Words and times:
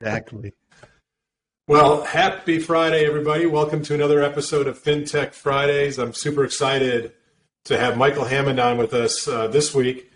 Exactly. 0.00 0.54
Well, 1.68 2.04
happy 2.04 2.58
Friday, 2.58 3.04
everybody. 3.04 3.44
Welcome 3.44 3.82
to 3.82 3.94
another 3.94 4.22
episode 4.22 4.66
of 4.66 4.82
FinTech 4.82 5.34
Fridays. 5.34 5.98
I'm 5.98 6.14
super 6.14 6.42
excited 6.42 7.12
to 7.64 7.76
have 7.76 7.98
Michael 7.98 8.24
Hammond 8.24 8.58
on 8.58 8.78
with 8.78 8.94
us 8.94 9.28
uh, 9.28 9.48
this 9.48 9.74
week. 9.74 10.10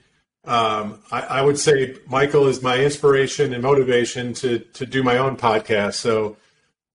Um, 0.47 1.01
I, 1.13 1.21
I, 1.21 1.43
would 1.43 1.59
say 1.59 1.97
Michael 2.07 2.47
is 2.47 2.63
my 2.63 2.79
inspiration 2.83 3.53
and 3.53 3.63
motivation 3.63 4.33
to, 4.35 4.59
to 4.59 4.87
do 4.87 5.03
my 5.03 5.19
own 5.19 5.37
podcast. 5.37 5.95
So, 5.95 6.39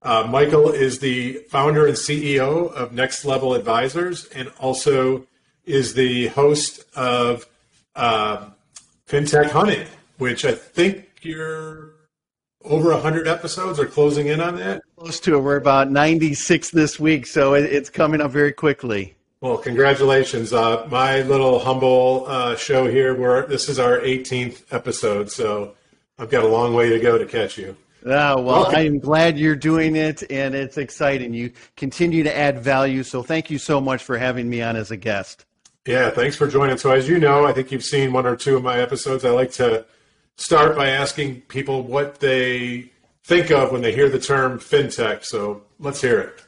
uh, 0.01 0.27
Michael 0.29 0.69
is 0.69 0.99
the 0.99 1.33
founder 1.49 1.85
and 1.85 1.95
CEO 1.95 2.71
of 2.71 2.91
Next 2.91 3.23
Level 3.23 3.53
Advisors 3.53 4.25
and 4.25 4.51
also 4.59 5.27
is 5.65 5.93
the 5.93 6.27
host 6.27 6.83
of 6.95 7.47
uh, 7.95 8.49
FinTech 9.07 9.51
Hunting, 9.51 9.87
which 10.17 10.43
I 10.45 10.53
think 10.53 11.07
you're 11.21 11.88
over 12.63 12.91
100 12.91 13.27
episodes 13.27 13.79
or 13.79 13.85
closing 13.85 14.27
in 14.27 14.41
on 14.41 14.57
that? 14.57 14.81
Close 14.97 15.19
to 15.21 15.35
it. 15.35 15.39
We're 15.39 15.57
about 15.57 15.91
96 15.91 16.71
this 16.71 16.99
week, 16.99 17.25
so 17.25 17.53
it's 17.53 17.89
coming 17.89 18.21
up 18.21 18.31
very 18.31 18.51
quickly. 18.51 19.15
Well, 19.41 19.57
congratulations. 19.57 20.51
Uh, 20.51 20.85
my 20.91 21.21
little 21.21 21.59
humble 21.59 22.25
uh, 22.27 22.57
show 22.57 22.87
here, 22.87 23.15
where 23.15 23.45
this 23.45 23.69
is 23.69 23.79
our 23.79 23.99
18th 23.99 24.63
episode, 24.71 25.31
so 25.31 25.75
I've 26.17 26.29
got 26.29 26.43
a 26.43 26.47
long 26.47 26.73
way 26.73 26.89
to 26.89 26.99
go 26.99 27.17
to 27.17 27.25
catch 27.25 27.57
you. 27.57 27.77
Oh, 28.05 28.41
well, 28.41 28.67
okay. 28.67 28.85
I'm 28.85 28.99
glad 28.99 29.37
you're 29.37 29.55
doing 29.55 29.95
it, 29.95 30.23
and 30.29 30.55
it's 30.55 30.77
exciting. 30.77 31.33
You 31.33 31.51
continue 31.77 32.23
to 32.23 32.37
add 32.37 32.59
value, 32.59 33.03
so 33.03 33.23
thank 33.23 33.49
you 33.49 33.57
so 33.57 33.79
much 33.79 34.03
for 34.03 34.17
having 34.17 34.49
me 34.49 34.61
on 34.61 34.75
as 34.75 34.91
a 34.91 34.97
guest. 34.97 35.45
Yeah, 35.85 36.09
thanks 36.09 36.35
for 36.35 36.47
joining. 36.47 36.77
So, 36.77 36.91
as 36.91 37.07
you 37.07 37.19
know, 37.19 37.45
I 37.45 37.53
think 37.53 37.71
you've 37.71 37.83
seen 37.83 38.13
one 38.13 38.25
or 38.25 38.35
two 38.35 38.57
of 38.57 38.63
my 38.63 38.79
episodes. 38.79 39.23
I 39.25 39.29
like 39.29 39.51
to 39.53 39.85
start 40.39 40.75
by 40.75 40.87
asking 40.89 41.41
people 41.41 41.83
what 41.83 42.19
they 42.19 42.91
think 43.23 43.51
of 43.51 43.71
when 43.71 43.81
they 43.81 43.93
hear 43.93 44.09
the 44.09 44.19
term 44.19 44.57
fintech. 44.57 45.23
So 45.25 45.61
let's 45.79 46.01
hear 46.01 46.19
it. 46.19 46.43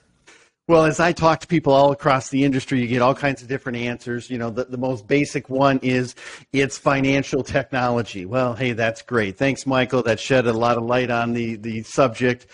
Well, 0.68 0.86
as 0.86 1.02
I 1.02 1.12
talk 1.12 1.42
to 1.42 1.48
people 1.48 1.74
all 1.74 1.92
across 1.92 2.30
the 2.30 2.46
industry, 2.46 2.80
you 2.80 2.88
get 2.88 3.02
all 3.02 3.14
kinds 3.14 3.42
of 3.42 3.50
different 3.50 3.78
answers. 3.80 4.30
You 4.30 4.38
know, 4.38 4.50
the, 4.50 4.64
the 4.66 4.78
most 4.78 5.06
basic 5.06 5.50
one 5.50 5.80
is 5.84 6.16
it's 6.54 6.78
financial 6.78 7.44
technology. 7.44 8.26
Well, 8.26 8.54
hey, 8.54 8.72
that's 8.72 9.02
great. 9.02 9.38
Thanks, 9.38 9.66
Michael. 9.66 10.02
That 10.04 10.20
shed 10.20 10.48
a 10.48 10.54
lot 10.54 10.78
of 10.78 10.84
light 10.84 11.12
on 11.12 11.34
the, 11.34 11.58
the 11.58 11.84
subject. 11.84 12.48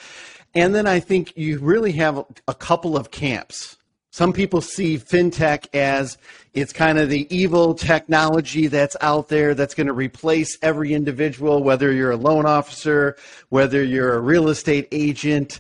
And 0.56 0.74
then 0.74 0.88
I 0.88 1.00
think 1.00 1.38
you 1.38 1.60
really 1.60 1.92
have 1.94 2.26
a 2.48 2.56
couple 2.56 2.98
of 2.98 3.12
camps. 3.12 3.77
Some 4.18 4.34
people 4.34 4.62
see 4.62 4.98
fintech 4.98 5.68
as 5.76 6.18
it's 6.56 6.74
kind 6.74 6.98
of 6.98 7.08
the 7.08 7.28
evil 7.30 7.76
technology 7.76 8.66
that's 8.66 8.98
out 9.00 9.28
there 9.28 9.54
that's 9.54 9.76
going 9.76 9.86
to 9.86 9.94
replace 9.94 10.58
every 10.64 10.96
individual, 10.96 11.62
whether 11.62 11.92
you're 11.92 12.10
a 12.10 12.18
loan 12.18 12.48
officer, 12.48 13.16
whether 13.50 13.84
you're 13.84 14.16
a 14.16 14.20
real 14.20 14.50
estate 14.50 14.88
agent. 14.92 15.60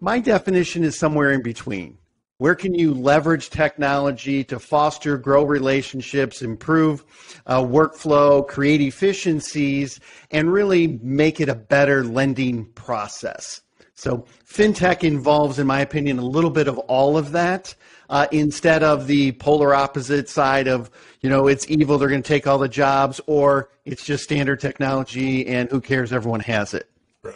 My 0.00 0.18
definition 0.18 0.82
is 0.82 0.98
somewhere 0.98 1.30
in 1.32 1.42
between. 1.42 1.98
Where 2.38 2.54
can 2.54 2.72
you 2.72 2.94
leverage 2.94 3.50
technology 3.50 4.44
to 4.44 4.58
foster, 4.58 5.18
grow 5.18 5.44
relationships, 5.44 6.40
improve 6.40 7.04
uh, 7.44 7.60
workflow, 7.60 8.48
create 8.48 8.80
efficiencies, 8.80 10.00
and 10.30 10.50
really 10.50 10.98
make 11.02 11.38
it 11.38 11.50
a 11.50 11.54
better 11.54 12.02
lending 12.02 12.64
process? 12.72 13.60
So, 14.00 14.24
fintech 14.48 15.04
involves, 15.04 15.58
in 15.58 15.66
my 15.66 15.82
opinion, 15.82 16.18
a 16.18 16.24
little 16.24 16.48
bit 16.48 16.68
of 16.68 16.78
all 16.78 17.18
of 17.18 17.32
that 17.32 17.74
uh, 18.08 18.28
instead 18.32 18.82
of 18.82 19.06
the 19.06 19.32
polar 19.32 19.74
opposite 19.74 20.26
side 20.26 20.68
of, 20.68 20.90
you 21.20 21.28
know, 21.28 21.48
it's 21.48 21.70
evil, 21.70 21.98
they're 21.98 22.08
going 22.08 22.22
to 22.22 22.26
take 22.26 22.46
all 22.46 22.56
the 22.56 22.66
jobs, 22.66 23.20
or 23.26 23.68
it's 23.84 24.02
just 24.02 24.24
standard 24.24 24.58
technology 24.58 25.46
and 25.46 25.70
who 25.70 25.82
cares, 25.82 26.14
everyone 26.14 26.40
has 26.40 26.72
it. 26.72 26.88
Right. 27.22 27.34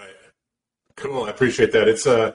Cool. 0.97 1.25
I 1.25 1.29
appreciate 1.29 1.71
that. 1.73 1.87
It's 1.87 2.07
a, 2.07 2.29
uh, 2.29 2.33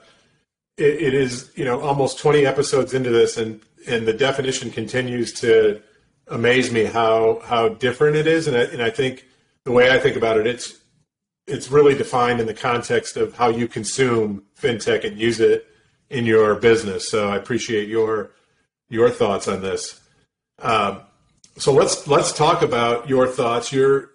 it, 0.78 1.02
it 1.02 1.14
is, 1.16 1.52
you 1.56 1.66
know, 1.66 1.82
almost 1.82 2.20
20 2.20 2.46
episodes 2.46 2.94
into 2.94 3.10
this, 3.10 3.36
and, 3.36 3.60
and 3.88 4.08
the 4.08 4.14
definition 4.14 4.70
continues 4.70 5.34
to 5.40 5.82
amaze 6.28 6.72
me 6.72 6.84
how, 6.84 7.42
how 7.46 7.70
different 7.70 8.16
it 8.16 8.28
is. 8.28 8.48
And 8.48 8.56
I, 8.56 8.62
and 8.66 8.84
I 8.84 8.92
think 8.92 9.26
the 9.64 9.72
way 9.72 9.90
I 9.90 9.98
think 9.98 10.16
about 10.16 10.38
it, 10.38 10.46
it's, 10.46 10.79
it's 11.50 11.72
really 11.72 11.96
defined 11.96 12.40
in 12.40 12.48
the 12.48 12.54
context 12.54 13.18
of 13.18 13.36
how 13.36 13.50
you 13.50 13.68
consume 13.68 14.44
fintech 14.60 15.04
and 15.04 15.18
use 15.18 15.40
it 15.40 15.68
in 16.10 16.26
your 16.26 16.56
business. 16.56 17.10
So 17.10 17.30
I 17.30 17.36
appreciate 17.36 17.88
your 17.88 18.32
your 18.90 19.10
thoughts 19.10 19.48
on 19.48 19.62
this. 19.62 20.00
Um, 20.60 21.02
so 21.58 21.74
let's 21.74 22.08
let's 22.08 22.32
talk 22.32 22.62
about 22.62 23.10
your 23.10 23.28
thoughts. 23.28 23.72
Your 23.72 24.12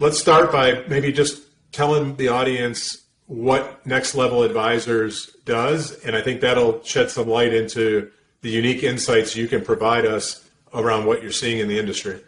let's 0.00 0.18
start 0.18 0.52
by 0.52 0.84
maybe 0.88 1.12
just 1.12 1.42
telling 1.72 2.16
the 2.16 2.28
audience 2.28 3.04
what 3.26 3.84
Next 3.86 4.14
Level 4.14 4.42
Advisors 4.42 5.34
does, 5.44 5.98
and 6.04 6.14
I 6.14 6.20
think 6.20 6.40
that'll 6.40 6.82
shed 6.84 7.10
some 7.10 7.28
light 7.28 7.54
into 7.54 8.10
the 8.42 8.50
unique 8.50 8.82
insights 8.82 9.34
you 9.34 9.48
can 9.48 9.64
provide 9.64 10.04
us 10.04 10.48
around 10.74 11.06
what 11.06 11.22
you're 11.22 11.32
seeing 11.32 11.58
in 11.58 11.68
the 11.68 11.78
industry. 11.78 12.20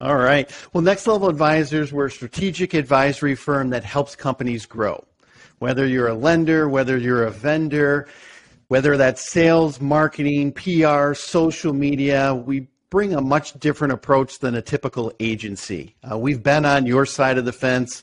All 0.00 0.16
right. 0.16 0.50
Well, 0.72 0.82
Next 0.82 1.06
Level 1.06 1.28
Advisors, 1.28 1.92
we're 1.92 2.06
a 2.06 2.10
strategic 2.10 2.72
advisory 2.72 3.34
firm 3.34 3.68
that 3.70 3.84
helps 3.84 4.16
companies 4.16 4.64
grow. 4.64 5.04
Whether 5.58 5.86
you're 5.86 6.08
a 6.08 6.14
lender, 6.14 6.70
whether 6.70 6.96
you're 6.96 7.24
a 7.24 7.30
vendor, 7.30 8.08
whether 8.68 8.96
that's 8.96 9.30
sales, 9.30 9.78
marketing, 9.78 10.52
PR, 10.52 11.12
social 11.12 11.74
media, 11.74 12.34
we 12.34 12.66
bring 12.88 13.12
a 13.12 13.20
much 13.20 13.52
different 13.60 13.92
approach 13.92 14.38
than 14.38 14.54
a 14.54 14.62
typical 14.62 15.12
agency. 15.20 15.94
Uh, 16.10 16.16
we've 16.16 16.42
been 16.42 16.64
on 16.64 16.86
your 16.86 17.04
side 17.04 17.36
of 17.36 17.44
the 17.44 17.52
fence. 17.52 18.02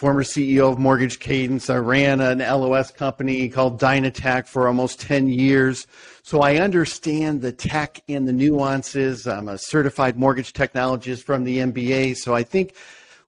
Former 0.00 0.22
CEO 0.22 0.72
of 0.72 0.78
Mortgage 0.78 1.18
Cadence. 1.18 1.68
I 1.68 1.76
ran 1.76 2.22
an 2.22 2.38
LOS 2.38 2.90
company 2.90 3.50
called 3.50 3.78
Dynatek 3.78 4.48
for 4.48 4.66
almost 4.66 4.98
10 5.02 5.28
years. 5.28 5.86
So 6.22 6.40
I 6.40 6.56
understand 6.56 7.42
the 7.42 7.52
tech 7.52 8.02
and 8.08 8.26
the 8.26 8.32
nuances. 8.32 9.26
I'm 9.26 9.46
a 9.46 9.58
certified 9.58 10.18
mortgage 10.18 10.54
technologist 10.54 11.24
from 11.24 11.44
the 11.44 11.58
MBA. 11.58 12.16
So 12.16 12.34
I 12.34 12.44
think 12.44 12.76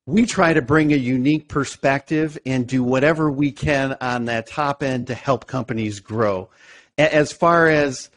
we 0.06 0.25
try 0.25 0.55
to 0.55 0.62
bring 0.62 0.94
a 0.94 0.97
unique 0.97 1.47
perspective 1.47 2.38
and 2.47 2.66
do 2.66 2.82
whatever 2.82 3.31
we 3.31 3.53
can 3.53 3.94
on 4.00 4.25
that 4.25 4.47
top 4.47 4.82
end 4.82 5.09
to 5.09 5.15
help 5.15 5.47
companies 5.47 6.00
grow 6.00 6.49
as 6.97 7.34
far 7.34 7.69
as 7.69 8.09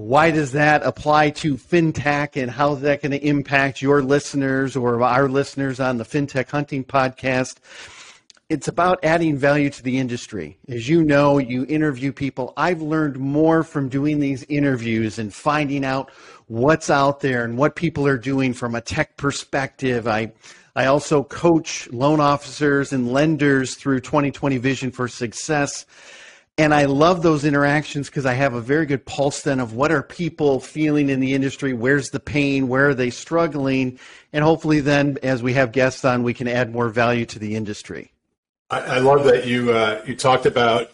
why 0.00 0.30
does 0.30 0.52
that 0.52 0.82
apply 0.82 1.28
to 1.28 1.56
fintech 1.56 2.40
and 2.40 2.50
how 2.50 2.72
is 2.72 2.80
that 2.80 3.02
going 3.02 3.12
to 3.12 3.22
impact 3.22 3.82
your 3.82 4.02
listeners 4.02 4.74
or 4.74 5.02
our 5.02 5.28
listeners 5.28 5.78
on 5.78 5.98
the 5.98 6.04
fintech 6.04 6.48
hunting 6.48 6.82
podcast? 6.82 7.56
It's 8.48 8.66
about 8.66 9.04
adding 9.04 9.36
value 9.36 9.68
to 9.68 9.82
the 9.82 9.98
industry. 9.98 10.58
As 10.68 10.88
you 10.88 11.04
know 11.04 11.36
you 11.36 11.66
interview 11.66 12.12
people. 12.12 12.54
I've 12.56 12.80
learned 12.80 13.18
more 13.18 13.62
from 13.62 13.90
doing 13.90 14.20
these 14.20 14.42
interviews 14.44 15.18
and 15.18 15.34
finding 15.34 15.84
out 15.84 16.10
what's 16.46 16.88
out 16.88 17.20
there 17.20 17.44
and 17.44 17.58
what 17.58 17.76
people 17.76 18.06
are 18.06 18.18
doing 18.18 18.54
from 18.54 18.74
a 18.74 18.80
tech 18.80 19.18
perspective. 19.18 20.08
I 20.08 20.32
I 20.74 20.86
also 20.86 21.24
coach 21.24 21.90
loan 21.92 22.20
officers 22.20 22.94
and 22.94 23.12
lenders 23.12 23.74
through 23.74 24.00
2020 24.00 24.56
Vision 24.56 24.92
for 24.92 25.08
Success 25.08 25.84
and 26.58 26.74
I 26.74 26.84
love 26.84 27.22
those 27.22 27.44
interactions 27.44 28.08
because 28.08 28.26
I 28.26 28.34
have 28.34 28.52
a 28.52 28.60
very 28.60 28.84
good 28.84 29.06
pulse 29.06 29.42
then 29.42 29.60
of 29.60 29.74
what 29.74 29.90
are 29.90 30.02
people 30.02 30.60
feeling 30.60 31.08
in 31.08 31.20
the 31.20 31.32
industry, 31.32 31.72
where's 31.72 32.10
the 32.10 32.20
pain, 32.20 32.68
where 32.68 32.90
are 32.90 32.94
they 32.94 33.10
struggling, 33.10 33.98
and 34.32 34.44
hopefully 34.44 34.80
then 34.80 35.18
as 35.22 35.42
we 35.42 35.54
have 35.54 35.72
guests 35.72 36.04
on, 36.04 36.22
we 36.22 36.34
can 36.34 36.48
add 36.48 36.72
more 36.72 36.88
value 36.88 37.24
to 37.26 37.38
the 37.38 37.56
industry. 37.56 38.12
I, 38.70 38.80
I 38.80 38.98
love 38.98 39.24
that 39.24 39.46
you 39.46 39.72
uh, 39.72 40.02
you 40.06 40.14
talked 40.14 40.46
about 40.46 40.90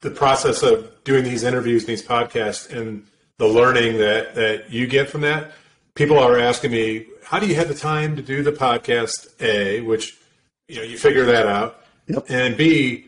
the 0.00 0.10
process 0.10 0.62
of 0.62 0.92
doing 1.04 1.24
these 1.24 1.42
interviews, 1.42 1.84
these 1.84 2.02
podcasts, 2.02 2.70
and 2.70 3.04
the 3.38 3.46
learning 3.46 3.98
that 3.98 4.34
that 4.34 4.70
you 4.70 4.86
get 4.86 5.08
from 5.08 5.22
that. 5.22 5.52
People 5.94 6.18
are 6.18 6.38
asking 6.38 6.70
me, 6.70 7.06
how 7.24 7.40
do 7.40 7.46
you 7.46 7.56
have 7.56 7.68
the 7.68 7.74
time 7.74 8.14
to 8.16 8.22
do 8.22 8.42
the 8.42 8.52
podcast? 8.52 9.28
A, 9.40 9.80
which 9.80 10.16
you 10.68 10.76
know 10.76 10.82
you 10.82 10.96
figure 10.96 11.24
that 11.26 11.46
out, 11.46 11.82
yep. 12.06 12.24
and 12.28 12.56
B, 12.56 13.07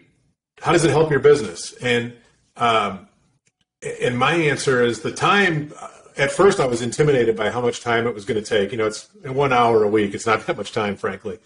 how 0.61 0.73
does 0.73 0.85
it 0.85 0.91
help 0.91 1.11
your 1.11 1.21
business? 1.21 1.73
And 1.75 2.13
um, 2.57 3.09
and 3.83 4.19
my 4.19 4.35
answer 4.35 4.83
is 4.83 5.01
the 5.01 5.13
time. 5.13 5.73
At 6.17 6.31
first, 6.31 6.61
I 6.61 6.67
was 6.67 6.83
intimidated 6.83 7.37
by 7.37 7.51
how 7.51 7.61
much 7.61 7.81
time 7.81 8.07
it 8.07 8.15
was 8.15 8.25
going 8.25 8.43
to 8.43 8.47
take. 8.47 8.73
You 8.73 8.79
know, 8.79 8.87
it's 8.87 9.09
one 9.25 9.53
hour 9.53 9.83
a 9.83 9.89
week. 9.89 10.15
It's 10.15 10.27
not 10.27 10.47
that 10.47 10.57
much 10.57 10.73
time, 10.73 10.97
frankly. 10.97 11.39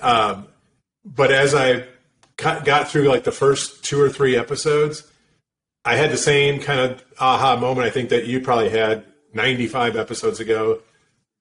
Um, 0.00 0.46
but 1.04 1.30
as 1.30 1.54
I 1.54 1.84
got 2.36 2.88
through 2.88 3.08
like 3.08 3.24
the 3.24 3.32
first 3.32 3.84
two 3.84 4.00
or 4.00 4.08
three 4.08 4.36
episodes, 4.36 5.10
I 5.84 5.96
had 5.96 6.10
the 6.10 6.16
same 6.16 6.60
kind 6.60 6.80
of 6.80 7.04
aha 7.20 7.56
moment. 7.56 7.86
I 7.86 7.90
think 7.90 8.08
that 8.08 8.26
you 8.26 8.40
probably 8.40 8.70
had 8.70 9.04
95 9.34 9.96
episodes 9.96 10.40
ago. 10.40 10.80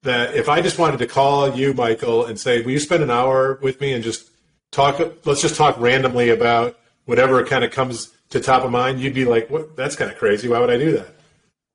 That 0.01 0.35
if 0.35 0.49
I 0.49 0.61
just 0.61 0.77
wanted 0.77 0.99
to 0.99 1.07
call 1.07 1.55
you, 1.55 1.73
Michael, 1.73 2.25
and 2.25 2.37
say, 2.37 2.61
"Will 2.61 2.71
you 2.71 2.79
spend 2.79 3.03
an 3.03 3.09
hour 3.09 3.57
with 3.61 3.79
me 3.79 3.93
and 3.93 4.03
just 4.03 4.29
talk? 4.71 4.99
Let's 5.25 5.41
just 5.41 5.55
talk 5.55 5.79
randomly 5.79 6.29
about 6.29 6.77
whatever 7.05 7.43
kind 7.45 7.63
of 7.63 7.71
comes 7.71 8.11
to 8.29 8.39
top 8.39 8.63
of 8.63 8.71
mind, 8.71 8.99
you'd 8.99 9.13
be 9.13 9.25
like, 9.25 9.49
"What? 9.49 9.75
That's 9.75 9.95
kind 9.95 10.11
of 10.11 10.17
crazy. 10.17 10.47
Why 10.47 10.59
would 10.59 10.69
I 10.69 10.77
do 10.77 10.91
that?" 10.93 11.15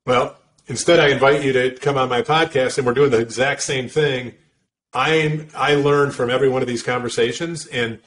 Well, 0.05 0.37
instead, 0.67 0.99
I 0.99 1.09
invite 1.09 1.43
you 1.43 1.53
to 1.53 1.71
come 1.71 1.97
on 1.97 2.09
my 2.09 2.21
podcast, 2.21 2.77
and 2.77 2.85
we're 2.85 2.93
doing 2.93 3.11
the 3.11 3.19
exact 3.19 3.61
same 3.63 3.87
thing. 3.89 4.33
I 4.93 5.45
I 5.55 5.75
learn 5.75 6.11
from 6.11 6.29
every 6.29 6.49
one 6.49 6.61
of 6.61 6.67
these 6.67 6.83
conversations, 6.83 7.65
and 7.67 7.99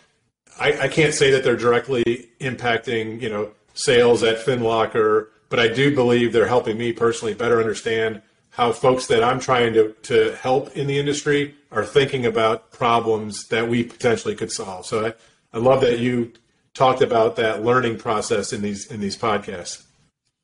I, 0.58 0.82
I 0.82 0.88
can't 0.88 1.14
say 1.14 1.30
that 1.30 1.44
they're 1.44 1.56
directly 1.56 2.30
impacting, 2.40 3.20
you 3.20 3.28
know, 3.28 3.52
sales 3.74 4.22
at 4.22 4.38
FinLocker, 4.38 5.28
but 5.48 5.58
I 5.58 5.68
do 5.68 5.94
believe 5.94 6.32
they're 6.32 6.46
helping 6.46 6.76
me 6.76 6.92
personally 6.92 7.34
better 7.34 7.58
understand 7.58 8.22
how 8.50 8.70
folks 8.72 9.06
that 9.06 9.22
I'm 9.22 9.40
trying 9.40 9.72
to, 9.74 9.94
to 10.02 10.36
help 10.36 10.76
in 10.76 10.86
the 10.86 10.98
industry 10.98 11.54
are 11.70 11.84
thinking 11.84 12.26
about 12.26 12.70
problems 12.70 13.48
that 13.48 13.68
we 13.68 13.82
potentially 13.82 14.34
could 14.34 14.52
solve. 14.52 14.84
So 14.84 15.06
I, 15.06 15.14
I 15.54 15.58
love 15.58 15.80
that 15.80 16.00
you 16.00 16.32
talked 16.74 17.02
about 17.02 17.36
that 17.36 17.64
learning 17.64 17.98
process 17.98 18.52
in 18.52 18.62
these 18.62 18.86
in 18.90 19.00
these 19.00 19.16
podcasts. 19.16 19.84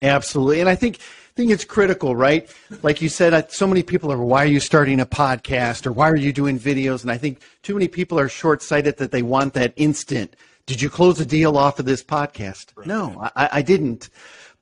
Absolutely, 0.03 0.61
and 0.61 0.69
I 0.69 0.75
think 0.75 0.99
I 0.99 1.33
think 1.35 1.51
it's 1.51 1.65
critical, 1.65 2.17
right? 2.17 2.53
Like 2.83 3.01
you 3.01 3.09
said, 3.09 3.53
so 3.53 3.67
many 3.67 3.83
people 3.83 4.11
are, 4.11 4.19
why 4.19 4.43
are 4.43 4.49
you 4.49 4.59
starting 4.59 4.99
a 4.99 5.07
podcast 5.07 5.87
or 5.87 5.93
why 5.93 6.11
are 6.11 6.17
you 6.17 6.33
doing 6.33 6.59
videos? 6.59 7.03
And 7.03 7.13
I 7.13 7.17
think 7.17 7.41
too 7.63 7.75
many 7.75 7.87
people 7.87 8.19
are 8.19 8.29
short 8.29 8.61
sighted 8.61 8.97
that 8.97 9.13
they 9.13 9.23
want 9.23 9.55
that 9.55 9.73
instant. 9.77 10.35
Did 10.67 10.83
you 10.83 10.91
close 10.91 11.21
a 11.21 11.25
deal 11.25 11.57
off 11.57 11.79
of 11.79 11.85
this 11.85 12.03
podcast? 12.03 12.73
Right. 12.75 12.89
No, 12.89 13.31
I, 13.37 13.49
I 13.53 13.63
didn't. 13.63 14.11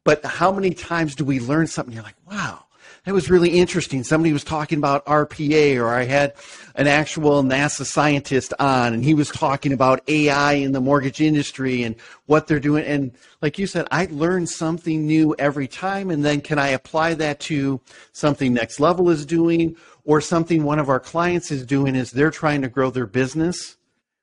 But 0.04 0.24
how 0.24 0.52
many 0.52 0.70
times 0.70 1.14
do 1.14 1.24
we 1.24 1.40
learn 1.40 1.66
something? 1.66 1.94
You're 1.94 2.04
like, 2.04 2.14
wow, 2.30 2.65
that 3.06 3.14
was 3.14 3.30
really 3.30 3.50
interesting. 3.50 4.02
Somebody 4.02 4.32
was 4.32 4.42
talking 4.42 4.78
about 4.78 5.06
RPA, 5.06 5.80
or 5.80 5.88
I 5.88 6.02
had 6.02 6.34
an 6.74 6.88
actual 6.88 7.44
NASA 7.44 7.86
scientist 7.86 8.52
on, 8.58 8.94
and 8.94 9.04
he 9.04 9.14
was 9.14 9.28
talking 9.28 9.72
about 9.72 10.02
AI 10.08 10.54
in 10.54 10.72
the 10.72 10.80
mortgage 10.80 11.20
industry 11.20 11.84
and 11.84 11.94
what 12.26 12.48
they're 12.48 12.58
doing. 12.58 12.84
And 12.84 13.12
like 13.40 13.60
you 13.60 13.68
said, 13.68 13.86
I 13.92 14.08
learn 14.10 14.48
something 14.48 15.06
new 15.06 15.36
every 15.38 15.68
time, 15.68 16.10
and 16.10 16.24
then 16.24 16.40
can 16.40 16.58
I 16.58 16.70
apply 16.70 17.14
that 17.14 17.38
to 17.40 17.80
something 18.10 18.52
Next 18.52 18.80
Level 18.80 19.08
is 19.08 19.24
doing, 19.24 19.76
or 20.04 20.20
something 20.20 20.64
one 20.64 20.80
of 20.80 20.88
our 20.88 21.00
clients 21.00 21.52
is 21.52 21.64
doing 21.64 21.94
as 21.94 22.10
they're 22.10 22.32
trying 22.32 22.62
to 22.62 22.68
grow 22.68 22.90
their 22.90 23.06
business? 23.06 23.76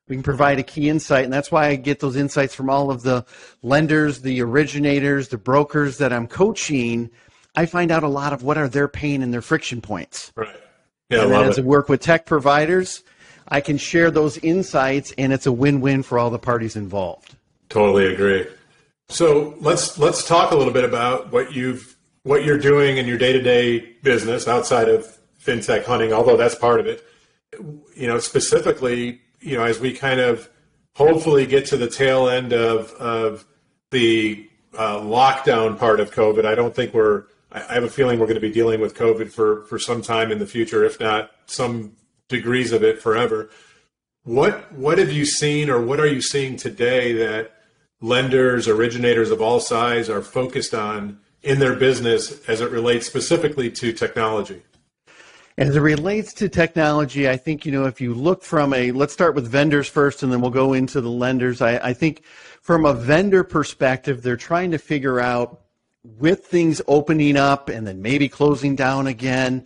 We 0.08 0.16
can 0.16 0.22
provide 0.22 0.58
a 0.58 0.62
key 0.62 0.90
insight, 0.90 1.24
and 1.24 1.32
that's 1.32 1.50
why 1.50 1.68
I 1.68 1.76
get 1.76 2.00
those 2.00 2.16
insights 2.16 2.54
from 2.54 2.68
all 2.68 2.90
of 2.90 3.02
the 3.02 3.24
lenders, 3.62 4.20
the 4.20 4.42
originators, 4.42 5.28
the 5.28 5.38
brokers 5.38 5.96
that 5.96 6.12
I'm 6.12 6.26
coaching 6.26 7.10
I 7.54 7.66
find 7.66 7.90
out 7.90 8.02
a 8.02 8.08
lot 8.08 8.32
of 8.32 8.42
what 8.42 8.58
are 8.58 8.68
their 8.68 8.88
pain 8.88 9.22
and 9.22 9.32
their 9.32 9.42
friction 9.42 9.80
points. 9.80 10.32
Right. 10.34 10.56
Yeah, 11.10 11.24
and 11.24 11.32
as 11.32 11.58
it. 11.58 11.62
I 11.62 11.64
work 11.64 11.88
with 11.88 12.00
tech 12.00 12.26
providers, 12.26 13.02
I 13.48 13.60
can 13.60 13.76
share 13.76 14.10
those 14.10 14.38
insights, 14.38 15.12
and 15.18 15.32
it's 15.32 15.46
a 15.46 15.52
win-win 15.52 16.02
for 16.02 16.18
all 16.18 16.30
the 16.30 16.38
parties 16.38 16.76
involved. 16.76 17.36
Totally 17.68 18.12
agree. 18.12 18.46
So 19.08 19.54
let's 19.60 19.98
let's 19.98 20.26
talk 20.26 20.52
a 20.52 20.56
little 20.56 20.72
bit 20.72 20.84
about 20.84 21.30
what 21.30 21.52
you've 21.52 21.96
what 22.22 22.44
you're 22.44 22.58
doing 22.58 22.96
in 22.96 23.06
your 23.06 23.18
day-to-day 23.18 23.80
business 24.02 24.48
outside 24.48 24.88
of 24.88 25.18
fintech 25.44 25.84
hunting, 25.84 26.12
although 26.12 26.38
that's 26.38 26.54
part 26.54 26.80
of 26.80 26.86
it. 26.86 27.04
You 27.94 28.08
know, 28.08 28.18
specifically, 28.18 29.20
you 29.40 29.56
know, 29.58 29.64
as 29.64 29.78
we 29.78 29.92
kind 29.92 30.20
of 30.20 30.48
hopefully 30.94 31.44
get 31.44 31.66
to 31.66 31.76
the 31.76 31.88
tail 31.88 32.28
end 32.28 32.52
of 32.52 32.92
of 32.92 33.44
the 33.90 34.48
uh, 34.76 34.98
lockdown 35.00 35.78
part 35.78 36.00
of 36.00 36.10
COVID, 36.12 36.46
I 36.46 36.54
don't 36.54 36.74
think 36.74 36.94
we're 36.94 37.24
I 37.54 37.74
have 37.74 37.84
a 37.84 37.88
feeling 37.88 38.18
we're 38.18 38.26
going 38.26 38.34
to 38.34 38.40
be 38.40 38.52
dealing 38.52 38.80
with 38.80 38.96
COVID 38.96 39.30
for, 39.30 39.62
for 39.66 39.78
some 39.78 40.02
time 40.02 40.32
in 40.32 40.40
the 40.40 40.46
future, 40.46 40.84
if 40.84 40.98
not 40.98 41.30
some 41.46 41.92
degrees 42.28 42.72
of 42.72 42.82
it 42.82 43.00
forever. 43.00 43.48
What 44.24 44.72
what 44.72 44.98
have 44.98 45.12
you 45.12 45.24
seen, 45.24 45.70
or 45.70 45.80
what 45.80 46.00
are 46.00 46.06
you 46.06 46.20
seeing 46.20 46.56
today 46.56 47.12
that 47.12 47.52
lenders, 48.00 48.66
originators 48.66 49.30
of 49.30 49.40
all 49.40 49.60
size 49.60 50.10
are 50.10 50.22
focused 50.22 50.74
on 50.74 51.20
in 51.42 51.58
their 51.58 51.76
business 51.76 52.40
as 52.48 52.60
it 52.60 52.70
relates 52.70 53.06
specifically 53.06 53.70
to 53.70 53.92
technology? 53.92 54.62
As 55.56 55.76
it 55.76 55.80
relates 55.80 56.32
to 56.34 56.48
technology, 56.48 57.28
I 57.28 57.36
think, 57.36 57.64
you 57.64 57.70
know, 57.70 57.84
if 57.84 58.00
you 58.00 58.12
look 58.12 58.42
from 58.42 58.74
a, 58.74 58.90
let's 58.90 59.12
start 59.12 59.36
with 59.36 59.46
vendors 59.46 59.86
first 59.86 60.24
and 60.24 60.32
then 60.32 60.40
we'll 60.40 60.50
go 60.50 60.72
into 60.72 61.00
the 61.00 61.10
lenders. 61.10 61.62
I, 61.62 61.76
I 61.76 61.92
think 61.92 62.24
from 62.60 62.84
a 62.84 62.92
vendor 62.92 63.44
perspective, 63.44 64.22
they're 64.22 64.36
trying 64.36 64.72
to 64.72 64.78
figure 64.78 65.20
out 65.20 65.63
with 66.04 66.46
things 66.46 66.82
opening 66.86 67.36
up 67.36 67.68
and 67.68 67.86
then 67.86 68.02
maybe 68.02 68.28
closing 68.28 68.76
down 68.76 69.06
again, 69.06 69.64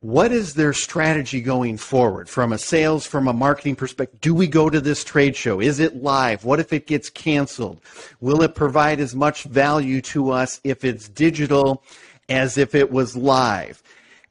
what 0.00 0.32
is 0.32 0.54
their 0.54 0.72
strategy 0.72 1.40
going 1.40 1.76
forward 1.76 2.28
from 2.28 2.52
a 2.52 2.58
sales, 2.58 3.06
from 3.06 3.28
a 3.28 3.32
marketing 3.32 3.76
perspective? 3.76 4.20
Do 4.20 4.34
we 4.34 4.48
go 4.48 4.68
to 4.68 4.80
this 4.80 5.04
trade 5.04 5.36
show? 5.36 5.60
Is 5.60 5.78
it 5.78 6.02
live? 6.02 6.44
What 6.44 6.58
if 6.58 6.72
it 6.72 6.86
gets 6.88 7.08
canceled? 7.08 7.80
Will 8.20 8.42
it 8.42 8.54
provide 8.54 8.98
as 8.98 9.14
much 9.14 9.44
value 9.44 10.00
to 10.02 10.30
us 10.30 10.60
if 10.64 10.84
it's 10.84 11.08
digital 11.08 11.84
as 12.28 12.58
if 12.58 12.74
it 12.74 12.90
was 12.90 13.16
live? 13.16 13.80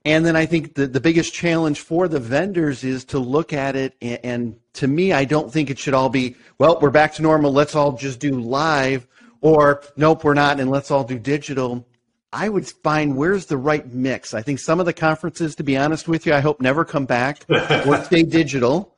And 0.04 0.26
then 0.26 0.36
I 0.36 0.46
think 0.46 0.74
the, 0.74 0.88
the 0.88 1.00
biggest 1.00 1.34
challenge 1.34 1.80
for 1.80 2.08
the 2.08 2.20
vendors 2.20 2.84
is 2.84 3.06
to 3.06 3.20
look 3.20 3.54
at 3.54 3.76
it. 3.76 3.96
And, 4.02 4.20
and 4.24 4.60
to 4.74 4.88
me, 4.88 5.14
I 5.14 5.26
don't 5.26 5.54
think 5.54 5.70
it 5.70 5.80
should 5.80 5.94
all 5.94 6.10
be, 6.10 6.36
well, 6.58 6.80
we're 6.82 6.90
back 6.90 7.14
to 7.14 7.22
normal. 7.22 7.54
Let's 7.54 7.76
all 7.76 7.94
just 7.94 8.20
do 8.20 8.40
live 8.40 9.08
or 9.42 9.84
nope, 9.98 10.24
we're 10.24 10.34
not, 10.34 10.60
and 10.60 10.70
let's 10.70 10.92
all 10.92 11.04
do 11.04 11.20
digital. 11.20 11.86
I 12.34 12.48
would 12.48 12.66
find 12.68 13.18
where's 13.18 13.48
the 13.48 13.58
right 13.58 13.86
mix. 13.92 14.34
I 14.34 14.42
think 14.42 14.60
some 14.60 14.80
of 14.80 14.86
the 14.86 14.94
conferences, 14.94 15.56
to 15.56 15.64
be 15.64 15.76
honest 15.76 16.08
with 16.08 16.26
you, 16.26 16.34
I 16.34 16.40
hope 16.40 16.62
never 16.62 16.86
come 16.86 17.06
back 17.06 17.44
or 17.50 18.02
stay 18.04 18.24
digital. 18.24 18.96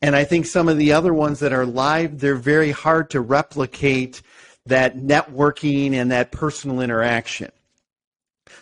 And 0.00 0.14
I 0.14 0.22
think 0.22 0.46
some 0.46 0.68
of 0.68 0.78
the 0.78 0.92
other 0.92 1.12
ones 1.12 1.40
that 1.40 1.52
are 1.52 1.66
live, 1.66 2.20
they're 2.20 2.36
very 2.36 2.70
hard 2.70 3.10
to 3.10 3.20
replicate 3.20 4.22
that 4.66 4.96
networking 4.96 5.94
and 5.94 6.12
that 6.12 6.30
personal 6.30 6.80
interaction. 6.80 7.50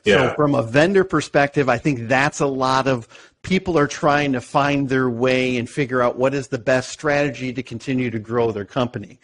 Yeah. 0.04 0.30
So, 0.30 0.34
from 0.34 0.54
a 0.54 0.62
vendor 0.62 1.04
perspective, 1.04 1.68
I 1.68 1.78
think 1.78 2.08
that's 2.08 2.40
a 2.40 2.46
lot 2.46 2.86
of 2.86 3.08
people 3.42 3.76
are 3.78 3.86
trying 3.86 4.32
to 4.32 4.40
find 4.40 4.88
their 4.88 5.10
way 5.10 5.56
and 5.56 5.68
figure 5.68 6.00
out 6.00 6.16
what 6.16 6.32
is 6.32 6.48
the 6.48 6.58
best 6.58 6.90
strategy 6.90 7.52
to 7.52 7.62
continue 7.62 8.10
to 8.10 8.18
grow 8.18 8.50
their 8.50 8.64
company. 8.64 9.18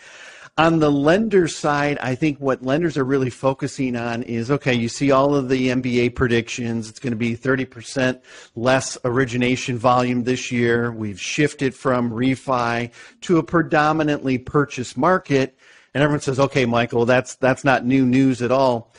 On 0.58 0.81
the 0.81 0.90
lender 0.90 1.49
side, 1.49 1.96
I 2.02 2.14
think 2.14 2.37
what 2.37 2.62
lenders 2.62 2.99
are 2.99 3.04
really 3.04 3.31
focusing 3.31 3.96
on 3.96 4.22
is 4.22 4.50
okay, 4.50 4.75
you 4.75 4.90
see 4.90 5.10
all 5.10 5.34
of 5.34 5.49
the 5.49 5.69
MBA 5.69 6.14
predictions. 6.14 6.90
It's 6.90 6.99
going 6.99 7.12
to 7.12 7.16
be 7.16 7.34
30% 7.34 8.20
less 8.54 8.99
origination 9.02 9.78
volume 9.78 10.25
this 10.25 10.52
year. 10.52 10.93
We've 10.93 11.19
shifted 11.19 11.75
from 11.75 12.10
refi 12.10 12.90
to 13.22 13.38
a 13.38 13.43
predominantly 13.43 14.37
purchase 14.37 14.94
market. 14.94 15.56
And 15.94 16.02
everyone 16.02 16.20
says, 16.20 16.38
okay, 16.38 16.66
Michael, 16.66 17.06
that's, 17.06 17.37
that's 17.37 17.64
not 17.64 17.87
new 17.87 18.05
news 18.05 18.43
at 18.43 18.52
all. 18.52 18.93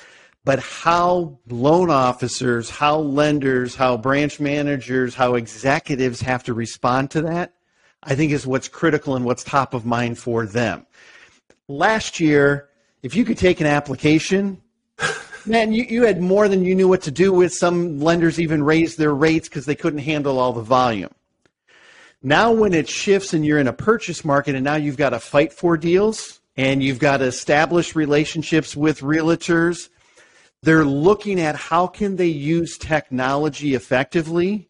But 0.45 0.57
how 0.57 1.38
loan 1.47 1.91
officers, 1.91 2.71
how 2.71 2.97
lenders, 2.97 3.75
how 3.75 3.97
branch 3.97 4.39
managers, 4.39 5.13
how 5.13 5.35
executives 5.35 6.19
have 6.21 6.44
to 6.45 6.53
respond 6.56 7.11
to 7.11 7.21
that, 7.21 7.53
I 8.01 8.15
think 8.15 8.31
is 8.31 8.47
what's 8.47 8.67
critical 8.67 9.15
and 9.15 9.23
what's 9.23 9.44
top 9.44 9.75
of 9.75 9.85
mind 9.85 10.17
for 10.17 10.47
them 10.47 10.88
last 11.68 12.19
year, 12.19 12.69
if 13.01 13.15
you 13.15 13.25
could 13.25 13.38
take 13.38 13.60
an 13.60 13.68
application, 13.68 14.61
man, 15.45 15.73
you, 15.73 15.83
you 15.83 16.04
had 16.04 16.21
more 16.21 16.47
than 16.47 16.64
you 16.64 16.76
knew 16.76 16.87
what 16.87 17.02
to 17.04 17.11
do 17.11 17.33
with. 17.33 17.54
Some 17.54 17.99
lenders 17.99 18.40
even 18.40 18.64
raised 18.64 18.97
their 18.97 19.14
rates 19.14 19.49
because 19.49 19.66
they 19.66 19.76
couldn't 19.76 19.99
handle 19.99 20.40
all 20.40 20.54
the 20.54 20.61
volume. 20.61 21.14
Now, 22.21 22.54
when 22.54 22.73
it 22.73 22.87
shifts 22.87 23.33
and 23.33 23.45
you're 23.45 23.59
in 23.59 23.68
a 23.68 23.73
purchase 23.73 24.23
market 24.23 24.56
and 24.56 24.64
now 24.64 24.76
you've 24.76 24.97
got 24.97 25.09
to 25.09 25.19
fight 25.19 25.52
for 25.52 25.76
deals 25.76 26.40
and 26.56 26.81
you've 26.81 26.99
got 26.99 27.18
to 27.18 27.26
establish 27.26 27.95
relationships 27.95 28.78
with 28.78 29.02
realtors, 29.02 29.90
they're 30.61 30.85
looking 30.85 31.42
at 31.42 31.56
how 31.56 31.87
can 31.87 32.16
they 32.16 32.28
use 32.28 32.78
technology 32.78 33.76
effectively 33.76 34.69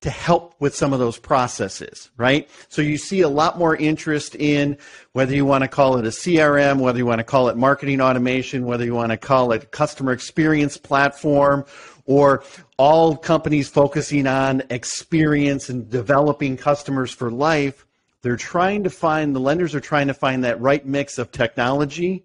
to 0.00 0.08
help 0.08 0.54
with 0.60 0.74
some 0.74 0.94
of 0.94 0.98
those 0.98 1.18
processes, 1.18 2.10
right? 2.16 2.48
So 2.68 2.80
you 2.80 2.96
see 2.96 3.20
a 3.20 3.28
lot 3.28 3.58
more 3.58 3.76
interest 3.76 4.34
in 4.34 4.78
whether 5.12 5.34
you 5.34 5.44
want 5.44 5.62
to 5.62 5.68
call 5.68 5.98
it 5.98 6.06
a 6.06 6.08
CRM, 6.08 6.80
whether 6.80 6.98
you 6.98 7.04
want 7.04 7.18
to 7.18 7.24
call 7.24 7.48
it 7.48 7.56
marketing 7.56 8.00
automation, 8.00 8.64
whether 8.64 8.84
you 8.84 8.94
want 8.94 9.10
to 9.10 9.18
call 9.18 9.52
it 9.52 9.72
customer 9.72 10.12
experience 10.12 10.78
platform, 10.78 11.66
or 12.06 12.42
all 12.78 13.14
companies 13.14 13.68
focusing 13.68 14.26
on 14.26 14.62
experience 14.70 15.68
and 15.68 15.90
developing 15.90 16.56
customers 16.56 17.10
for 17.10 17.30
life. 17.30 17.86
They're 18.22 18.36
trying 18.36 18.84
to 18.84 18.90
find, 18.90 19.36
the 19.36 19.40
lenders 19.40 19.74
are 19.74 19.80
trying 19.80 20.06
to 20.08 20.14
find 20.14 20.44
that 20.44 20.60
right 20.60 20.84
mix 20.84 21.18
of 21.18 21.30
technology. 21.30 22.24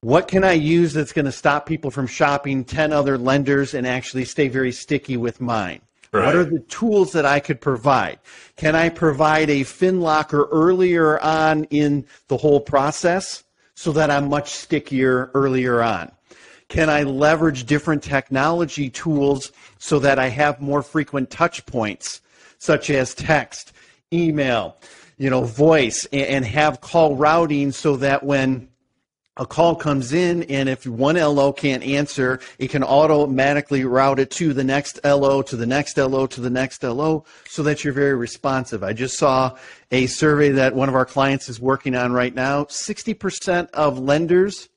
What 0.00 0.28
can 0.28 0.44
I 0.44 0.52
use 0.52 0.92
that's 0.92 1.14
going 1.14 1.24
to 1.24 1.32
stop 1.32 1.64
people 1.64 1.90
from 1.90 2.06
shopping 2.06 2.62
10 2.62 2.92
other 2.92 3.16
lenders 3.16 3.72
and 3.72 3.86
actually 3.86 4.26
stay 4.26 4.48
very 4.48 4.70
sticky 4.70 5.16
with 5.16 5.40
mine? 5.40 5.80
Right. 6.14 6.26
What 6.26 6.36
are 6.36 6.44
the 6.44 6.60
tools 6.60 7.10
that 7.12 7.26
I 7.26 7.40
could 7.40 7.60
provide? 7.60 8.20
Can 8.54 8.76
I 8.76 8.88
provide 8.88 9.50
a 9.50 9.62
FinLocker 9.62 10.46
earlier 10.52 11.18
on 11.18 11.64
in 11.64 12.06
the 12.28 12.36
whole 12.36 12.60
process 12.60 13.42
so 13.74 13.90
that 13.90 14.12
I'm 14.12 14.28
much 14.28 14.50
stickier 14.50 15.32
earlier 15.34 15.82
on? 15.82 16.12
Can 16.68 16.88
I 16.88 17.02
leverage 17.02 17.66
different 17.66 18.04
technology 18.04 18.90
tools 18.90 19.50
so 19.78 19.98
that 19.98 20.20
I 20.20 20.28
have 20.28 20.60
more 20.60 20.82
frequent 20.82 21.30
touch 21.30 21.66
points, 21.66 22.20
such 22.58 22.90
as 22.90 23.12
text, 23.12 23.72
email, 24.12 24.76
you 25.18 25.30
know, 25.30 25.42
voice, 25.42 26.06
and 26.12 26.44
have 26.44 26.80
call 26.80 27.16
routing 27.16 27.72
so 27.72 27.96
that 27.96 28.22
when 28.22 28.68
a 29.36 29.44
call 29.44 29.74
comes 29.74 30.12
in 30.12 30.44
and 30.44 30.68
if 30.68 30.86
one 30.86 31.16
LO 31.16 31.52
can't 31.52 31.82
answer, 31.82 32.38
it 32.58 32.68
can 32.70 32.84
automatically 32.84 33.84
route 33.84 34.20
it 34.20 34.30
to 34.30 34.52
the 34.52 34.62
next 34.62 35.00
LO, 35.04 35.42
to 35.42 35.56
the 35.56 35.66
next 35.66 35.96
LO, 35.96 36.26
to 36.26 36.40
the 36.40 36.50
next 36.50 36.82
LO, 36.82 37.24
so 37.48 37.62
that 37.64 37.82
you're 37.82 37.92
very 37.92 38.14
responsive. 38.14 38.84
I 38.84 38.92
just 38.92 39.18
saw 39.18 39.56
a 39.90 40.06
survey 40.06 40.50
that 40.50 40.74
one 40.74 40.88
of 40.88 40.94
our 40.94 41.04
clients 41.04 41.48
is 41.48 41.60
working 41.60 41.96
on 41.96 42.12
right 42.12 42.34
now. 42.34 42.64
60% 42.64 43.70
of 43.70 43.98
lenders, 43.98 44.68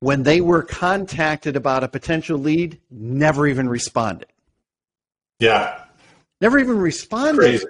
when 0.00 0.24
they 0.24 0.40
were 0.40 0.62
contacted 0.62 1.54
about 1.54 1.84
a 1.84 1.88
potential 1.88 2.38
lead, 2.38 2.80
never 2.90 3.46
even 3.46 3.68
responded. 3.68 4.28
Yeah. 5.38 5.84
Never 6.40 6.58
even 6.58 6.78
responded. 6.78 7.38
Crazy. 7.40 7.66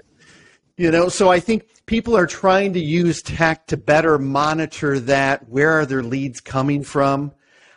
You 0.78 0.90
know, 0.90 1.08
so 1.08 1.30
I 1.30 1.40
think 1.40 1.68
people 1.86 2.16
are 2.16 2.26
trying 2.26 2.72
to 2.74 2.80
use 2.80 3.22
tech 3.22 3.66
to 3.68 3.76
better 3.76 4.18
monitor 4.18 5.00
that. 5.00 5.48
Where 5.48 5.72
are 5.72 5.86
their 5.86 6.02
leads 6.02 6.40
coming 6.40 6.82
from? 6.82 7.32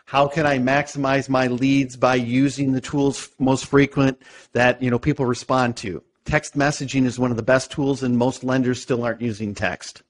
How 0.05 0.27
can 0.27 0.45
I 0.45 0.57
maximize 0.57 1.29
my 1.29 1.47
leads 1.47 1.95
by 1.95 2.15
using 2.15 2.71
the 2.71 2.81
tools 2.81 3.29
most 3.37 3.67
frequent 3.67 4.21
that 4.53 4.81
you 4.81 4.89
know 4.89 4.99
people 4.99 5.25
respond 5.25 5.77
to? 5.77 6.03
Text 6.25 6.57
messaging 6.57 7.05
is 7.05 7.19
one 7.19 7.31
of 7.31 7.37
the 7.37 7.43
best 7.43 7.71
tools, 7.71 8.03
and 8.03 8.17
most 8.17 8.43
lenders 8.43 8.81
still 8.81 9.03
aren't 9.03 9.21
using 9.21 9.53
text. 9.53 10.01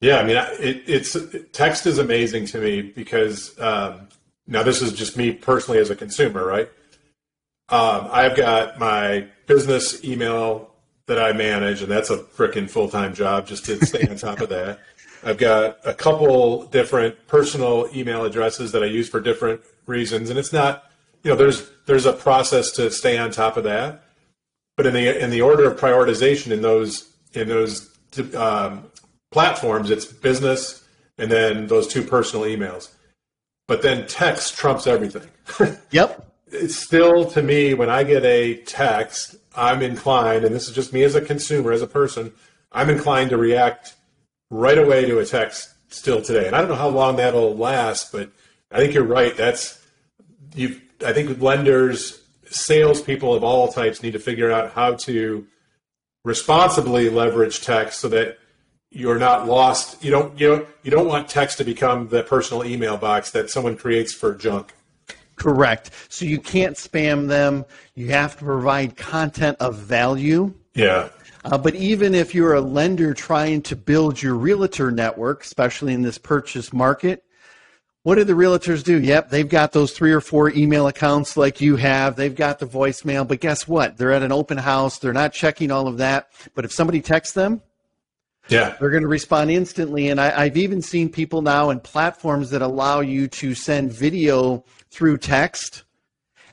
Yeah, 0.00 0.18
I 0.18 0.24
mean, 0.24 0.36
it, 0.36 0.82
it's 0.86 1.16
text 1.52 1.86
is 1.86 1.98
amazing 1.98 2.46
to 2.46 2.58
me 2.58 2.82
because 2.82 3.58
um, 3.60 4.08
now 4.46 4.62
this 4.62 4.80
is 4.80 4.92
just 4.92 5.16
me 5.16 5.32
personally 5.32 5.80
as 5.80 5.90
a 5.90 5.96
consumer, 5.96 6.44
right? 6.44 6.70
Um, 7.68 8.08
I've 8.10 8.36
got 8.36 8.78
my 8.78 9.28
business 9.46 10.04
email 10.04 10.69
that 11.10 11.18
I 11.18 11.32
manage, 11.32 11.82
and 11.82 11.90
that's 11.90 12.08
a 12.08 12.18
freaking 12.18 12.70
full 12.70 12.88
time 12.88 13.14
job 13.14 13.44
just 13.44 13.64
to 13.64 13.84
stay 13.84 14.06
on 14.08 14.16
top 14.16 14.38
of 14.38 14.48
that. 14.50 14.78
I've 15.24 15.38
got 15.38 15.78
a 15.84 15.92
couple 15.92 16.66
different 16.66 17.26
personal 17.26 17.88
email 17.92 18.24
addresses 18.24 18.70
that 18.70 18.84
I 18.84 18.86
use 18.86 19.08
for 19.08 19.18
different 19.18 19.60
reasons, 19.86 20.30
and 20.30 20.38
it's 20.38 20.52
not, 20.52 20.84
you 21.24 21.30
know, 21.32 21.36
there's 21.36 21.68
there's 21.86 22.06
a 22.06 22.12
process 22.12 22.70
to 22.72 22.92
stay 22.92 23.18
on 23.18 23.32
top 23.32 23.56
of 23.56 23.64
that, 23.64 24.04
but 24.76 24.86
in 24.86 24.94
the 24.94 25.20
in 25.20 25.30
the 25.30 25.42
order 25.42 25.68
of 25.68 25.80
prioritization 25.80 26.52
in 26.52 26.62
those 26.62 27.12
in 27.32 27.48
those 27.48 27.90
um, 28.36 28.84
platforms, 29.32 29.90
it's 29.90 30.04
business 30.04 30.84
and 31.18 31.28
then 31.28 31.66
those 31.66 31.88
two 31.88 32.02
personal 32.02 32.46
emails, 32.46 32.88
but 33.66 33.82
then 33.82 34.06
text 34.06 34.56
trumps 34.56 34.86
everything. 34.86 35.28
yep. 35.90 36.24
It's 36.52 36.76
still 36.76 37.28
to 37.32 37.42
me 37.42 37.74
when 37.74 37.90
I 37.90 38.04
get 38.04 38.24
a 38.24 38.58
text 38.62 39.34
I'm 39.56 39.82
inclined, 39.82 40.44
and 40.44 40.54
this 40.54 40.68
is 40.68 40.74
just 40.74 40.92
me 40.92 41.02
as 41.02 41.14
a 41.14 41.20
consumer, 41.20 41.72
as 41.72 41.82
a 41.82 41.86
person, 41.86 42.32
I'm 42.72 42.88
inclined 42.88 43.30
to 43.30 43.36
react 43.36 43.94
right 44.50 44.78
away 44.78 45.06
to 45.06 45.18
a 45.18 45.26
text 45.26 45.70
still 45.88 46.22
today. 46.22 46.46
And 46.46 46.54
I 46.54 46.60
don't 46.60 46.68
know 46.68 46.76
how 46.76 46.88
long 46.88 47.16
that'll 47.16 47.56
last, 47.56 48.12
but 48.12 48.30
I 48.70 48.78
think 48.78 48.94
you're 48.94 49.04
right. 49.04 49.36
That's 49.36 49.84
you. 50.54 50.80
I 51.04 51.12
think 51.12 51.40
lenders, 51.40 52.22
salespeople 52.48 53.34
of 53.34 53.42
all 53.42 53.68
types 53.72 54.02
need 54.02 54.12
to 54.12 54.18
figure 54.18 54.50
out 54.52 54.72
how 54.72 54.94
to 54.94 55.46
responsibly 56.24 57.08
leverage 57.08 57.62
text 57.62 58.00
so 58.00 58.08
that 58.08 58.38
you're 58.90 59.18
not 59.18 59.46
lost. 59.46 60.02
You 60.04 60.10
don't 60.10 60.38
you 60.38 60.48
know 60.48 60.66
you 60.82 60.90
don't 60.90 61.06
want 61.06 61.28
text 61.28 61.58
to 61.58 61.64
become 61.64 62.08
the 62.08 62.22
personal 62.22 62.64
email 62.64 62.96
box 62.96 63.30
that 63.32 63.50
someone 63.50 63.76
creates 63.76 64.12
for 64.12 64.34
junk. 64.34 64.74
Correct. 65.40 65.90
So 66.10 66.26
you 66.26 66.38
can't 66.38 66.76
spam 66.76 67.26
them. 67.26 67.64
You 67.94 68.08
have 68.10 68.36
to 68.38 68.44
provide 68.44 68.96
content 68.96 69.56
of 69.58 69.74
value. 69.74 70.52
Yeah. 70.74 71.08
Uh, 71.46 71.56
but 71.56 71.74
even 71.74 72.14
if 72.14 72.34
you're 72.34 72.52
a 72.52 72.60
lender 72.60 73.14
trying 73.14 73.62
to 73.62 73.74
build 73.74 74.22
your 74.22 74.34
realtor 74.34 74.90
network, 74.90 75.42
especially 75.42 75.94
in 75.94 76.02
this 76.02 76.18
purchase 76.18 76.74
market, 76.74 77.24
what 78.02 78.16
do 78.16 78.24
the 78.24 78.34
realtors 78.34 78.84
do? 78.84 79.00
Yep, 79.00 79.30
they've 79.30 79.48
got 79.48 79.72
those 79.72 79.92
three 79.92 80.12
or 80.12 80.20
four 80.20 80.50
email 80.50 80.86
accounts 80.88 81.38
like 81.38 81.62
you 81.62 81.76
have. 81.76 82.16
They've 82.16 82.34
got 82.34 82.58
the 82.58 82.66
voicemail, 82.66 83.26
but 83.26 83.40
guess 83.40 83.66
what? 83.66 83.96
They're 83.96 84.12
at 84.12 84.22
an 84.22 84.32
open 84.32 84.58
house. 84.58 84.98
They're 84.98 85.14
not 85.14 85.32
checking 85.32 85.70
all 85.70 85.88
of 85.88 85.98
that. 85.98 86.30
But 86.54 86.66
if 86.66 86.72
somebody 86.72 87.00
texts 87.00 87.34
them, 87.34 87.62
yeah. 88.50 88.74
They're 88.80 88.90
going 88.90 89.02
to 89.02 89.08
respond 89.08 89.50
instantly. 89.50 90.08
And 90.08 90.20
I, 90.20 90.44
have 90.44 90.56
even 90.56 90.82
seen 90.82 91.08
people 91.08 91.40
now 91.40 91.70
in 91.70 91.80
platforms 91.80 92.50
that 92.50 92.62
allow 92.62 93.00
you 93.00 93.28
to 93.28 93.54
send 93.54 93.92
video 93.92 94.64
through 94.90 95.18
text 95.18 95.84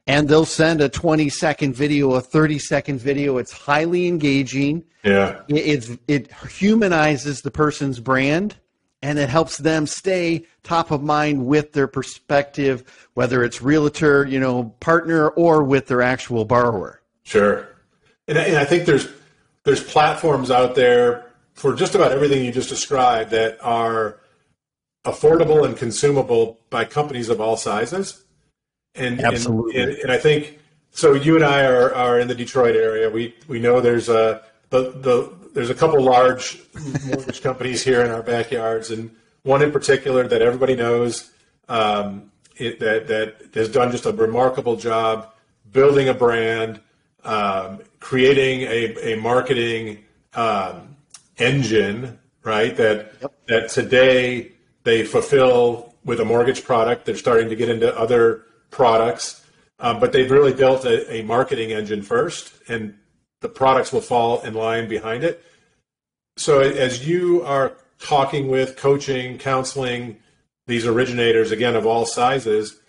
and 0.07 0.29
they'll 0.29 0.45
send 0.45 0.79
a 0.79 0.87
20 0.87 1.27
second 1.29 1.75
video, 1.75 2.13
a 2.13 2.21
30 2.21 2.59
second 2.59 2.99
video. 2.99 3.37
It's 3.37 3.51
highly 3.51 4.07
engaging. 4.07 4.85
Yeah. 5.03 5.41
It, 5.49 5.89
it, 5.89 5.99
it 6.07 6.33
humanizes 6.49 7.41
the 7.41 7.51
person's 7.51 7.99
brand 7.99 8.55
and 9.01 9.19
it 9.19 9.29
helps 9.29 9.57
them 9.57 9.85
stay 9.85 10.45
top 10.63 10.91
of 10.91 11.03
mind 11.03 11.45
with 11.45 11.73
their 11.73 11.87
perspective, 11.87 13.09
whether 13.13 13.43
it's 13.43 13.61
realtor, 13.61 14.25
you 14.25 14.39
know, 14.39 14.75
partner 14.79 15.29
or 15.29 15.63
with 15.63 15.87
their 15.87 16.01
actual 16.01 16.45
borrower. 16.45 17.01
Sure. 17.23 17.67
And, 18.27 18.37
and 18.37 18.57
I 18.57 18.65
think 18.65 18.85
there's, 18.85 19.07
there's 19.65 19.83
platforms 19.83 20.49
out 20.49 20.75
there 20.75 21.31
for 21.53 21.75
just 21.75 21.95
about 21.95 22.11
everything 22.11 22.45
you 22.45 22.51
just 22.51 22.69
described 22.69 23.31
that 23.31 23.57
are 23.61 24.19
affordable 25.05 25.65
and 25.65 25.75
consumable 25.75 26.59
by 26.69 26.85
companies 26.85 27.29
of 27.29 27.41
all 27.41 27.57
sizes. 27.57 28.23
And 28.97 29.21
absolutely, 29.21 29.79
and, 29.79 29.91
and, 29.91 29.99
and, 29.99 30.11
I 30.11 30.17
think 30.17 30.59
so. 30.91 31.13
You 31.13 31.35
and 31.35 31.45
I 31.45 31.65
are, 31.65 31.93
are 31.93 32.19
in 32.19 32.27
the 32.27 32.35
Detroit 32.35 32.75
area. 32.75 33.09
We 33.09 33.35
we 33.47 33.59
know 33.59 33.79
there's 33.79 34.09
a 34.09 34.41
the, 34.69 34.91
the 34.91 35.33
there's 35.53 35.69
a 35.69 35.75
couple 35.75 36.01
large 36.01 36.61
mortgage 37.05 37.41
companies 37.41 37.83
here 37.83 38.01
in 38.01 38.11
our 38.11 38.23
backyards, 38.23 38.91
and 38.91 39.15
one 39.43 39.61
in 39.61 39.71
particular 39.71 40.27
that 40.27 40.41
everybody 40.41 40.75
knows 40.75 41.31
um, 41.69 42.31
it, 42.57 42.79
that 42.79 43.07
that 43.07 43.49
has 43.53 43.69
done 43.69 43.91
just 43.91 44.05
a 44.05 44.11
remarkable 44.11 44.75
job 44.75 45.33
building 45.71 46.09
a 46.09 46.13
brand, 46.13 46.79
um, 47.23 47.81
creating 47.99 48.61
a, 48.61 49.13
a 49.13 49.17
marketing 49.17 50.03
um, 50.33 50.95
engine, 51.37 52.17
right? 52.43 52.75
That 52.75 53.13
yep. 53.21 53.33
that 53.47 53.69
today 53.69 54.53
they 54.83 55.03
fulfill 55.03 55.95
with 56.03 56.19
a 56.19 56.25
mortgage 56.25 56.63
product. 56.63 57.05
They're 57.05 57.15
starting 57.15 57.49
to 57.49 57.55
get 57.55 57.69
into 57.69 57.95
other 57.97 58.45
products, 58.69 59.45
um, 59.79 59.99
but 59.99 60.11
they've 60.11 60.31
really 60.31 60.53
built 60.53 60.85
a, 60.85 61.13
a, 61.13 61.23
marketing 61.23 61.71
engine 61.71 62.01
first, 62.01 62.53
and 62.67 62.95
the 63.41 63.49
products 63.49 63.91
will 63.91 64.01
fall 64.01 64.41
in 64.41 64.53
line 64.53 64.87
behind 64.87 65.23
it. 65.23 65.43
So 66.37 66.59
as 66.59 67.07
you 67.07 67.43
are 67.43 67.77
talking 67.99 68.47
with, 68.47 68.77
coaching, 68.77 69.37
counseling 69.37 70.17
these 70.67 70.85
originators 70.85 71.51
again 71.51 71.75
of 71.75 71.85
all 71.85 72.05
sizes, 72.05 72.79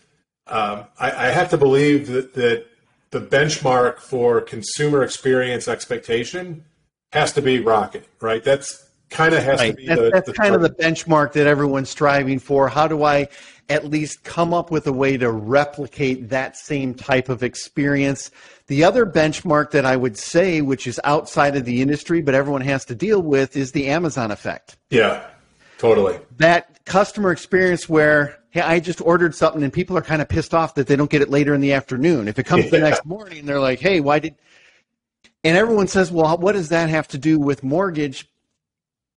um, 0.46 0.84
I, 0.98 1.10
I, 1.10 1.30
have 1.30 1.50
to 1.50 1.58
believe 1.58 2.08
that, 2.08 2.34
that 2.34 2.66
the 3.10 3.20
benchmark 3.20 3.98
for 3.98 4.40
consumer 4.40 5.02
experience 5.02 5.68
expectation 5.68 6.64
has 7.12 7.32
to 7.34 7.42
be 7.42 7.60
rocket, 7.60 8.06
right? 8.20 8.42
That's 8.42 8.87
kind 9.10 9.34
of 9.34 9.42
has 9.42 9.60
right. 9.60 9.70
to 9.70 9.76
be 9.76 9.86
that's, 9.86 10.00
the, 10.00 10.10
that's 10.10 10.26
the 10.26 10.32
kind 10.32 10.52
target. 10.52 10.70
of 10.70 10.76
the 10.76 10.82
benchmark 10.82 11.32
that 11.32 11.46
everyone's 11.46 11.90
striving 11.90 12.38
for. 12.38 12.68
How 12.68 12.88
do 12.88 13.04
I 13.04 13.28
at 13.68 13.84
least 13.84 14.24
come 14.24 14.54
up 14.54 14.70
with 14.70 14.86
a 14.86 14.92
way 14.92 15.16
to 15.16 15.30
replicate 15.30 16.28
that 16.30 16.56
same 16.56 16.94
type 16.94 17.28
of 17.28 17.42
experience? 17.42 18.30
The 18.66 18.84
other 18.84 19.06
benchmark 19.06 19.70
that 19.72 19.86
I 19.86 19.96
would 19.96 20.18
say, 20.18 20.60
which 20.60 20.86
is 20.86 21.00
outside 21.04 21.56
of 21.56 21.64
the 21.64 21.80
industry, 21.80 22.20
but 22.20 22.34
everyone 22.34 22.60
has 22.62 22.84
to 22.86 22.94
deal 22.94 23.22
with, 23.22 23.56
is 23.56 23.72
the 23.72 23.88
Amazon 23.88 24.30
effect. 24.30 24.76
Yeah, 24.90 25.26
totally. 25.78 26.18
That 26.36 26.84
customer 26.84 27.32
experience 27.32 27.88
where 27.88 28.38
hey, 28.50 28.60
I 28.60 28.80
just 28.80 29.00
ordered 29.00 29.34
something 29.34 29.62
and 29.62 29.72
people 29.72 29.96
are 29.96 30.02
kind 30.02 30.22
of 30.22 30.28
pissed 30.28 30.54
off 30.54 30.74
that 30.74 30.86
they 30.86 30.96
don't 30.96 31.10
get 31.10 31.22
it 31.22 31.30
later 31.30 31.54
in 31.54 31.60
the 31.60 31.72
afternoon. 31.72 32.28
If 32.28 32.38
it 32.38 32.44
comes 32.44 32.64
yeah. 32.66 32.70
the 32.70 32.78
next 32.80 33.04
morning, 33.04 33.46
they're 33.46 33.60
like, 33.60 33.80
hey, 33.80 34.00
why 34.00 34.18
did. 34.18 34.34
And 35.44 35.56
everyone 35.56 35.86
says, 35.86 36.10
well, 36.10 36.36
what 36.36 36.52
does 36.52 36.70
that 36.70 36.88
have 36.90 37.08
to 37.08 37.18
do 37.18 37.38
with 37.38 37.62
mortgage? 37.62 38.28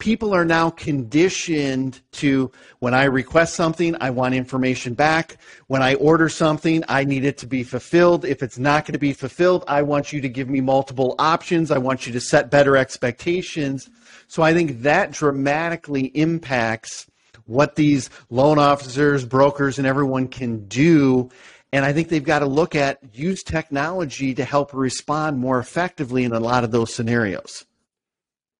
People 0.01 0.33
are 0.33 0.43
now 0.43 0.71
conditioned 0.71 2.01
to 2.11 2.51
when 2.79 2.95
I 2.95 3.03
request 3.03 3.53
something, 3.53 3.95
I 4.01 4.09
want 4.09 4.33
information 4.33 4.95
back. 4.95 5.37
When 5.67 5.83
I 5.83 5.93
order 5.93 6.27
something, 6.27 6.83
I 6.89 7.03
need 7.03 7.23
it 7.23 7.37
to 7.37 7.45
be 7.45 7.61
fulfilled. 7.61 8.25
If 8.25 8.41
it's 8.41 8.57
not 8.57 8.85
going 8.85 8.93
to 8.93 8.99
be 8.99 9.13
fulfilled, 9.13 9.63
I 9.67 9.83
want 9.83 10.11
you 10.11 10.19
to 10.19 10.27
give 10.27 10.49
me 10.49 10.59
multiple 10.59 11.13
options. 11.19 11.69
I 11.69 11.77
want 11.77 12.07
you 12.07 12.13
to 12.13 12.19
set 12.19 12.49
better 12.49 12.75
expectations. 12.75 13.91
So 14.27 14.41
I 14.41 14.55
think 14.55 14.81
that 14.81 15.11
dramatically 15.11 16.05
impacts 16.15 17.05
what 17.45 17.75
these 17.75 18.09
loan 18.31 18.57
officers, 18.57 19.23
brokers, 19.23 19.77
and 19.77 19.85
everyone 19.85 20.29
can 20.29 20.65
do. 20.67 21.29
And 21.73 21.85
I 21.85 21.93
think 21.93 22.09
they've 22.09 22.23
got 22.23 22.39
to 22.39 22.47
look 22.47 22.73
at 22.73 22.97
use 23.13 23.43
technology 23.43 24.33
to 24.33 24.45
help 24.45 24.73
respond 24.73 25.37
more 25.37 25.59
effectively 25.59 26.23
in 26.23 26.33
a 26.33 26.39
lot 26.39 26.63
of 26.63 26.71
those 26.71 26.91
scenarios. 26.91 27.65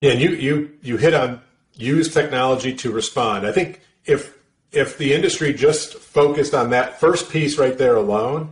Yeah, 0.02 0.12
and 0.12 0.22
you 0.22 0.30
you 0.32 0.72
you 0.82 0.98
hit 0.98 1.14
on 1.14 1.42
use 1.76 2.12
technology 2.12 2.74
to 2.76 2.92
respond. 2.92 3.46
I 3.46 3.52
think 3.52 3.82
if 4.06 4.38
if 4.72 4.98
the 4.98 5.14
industry 5.14 5.54
just 5.54 5.96
focused 5.96 6.54
on 6.54 6.72
that 6.72 7.00
first 7.00 7.32
piece 7.32 7.58
right 7.58 7.78
there 7.78 7.96
alone, 7.96 8.52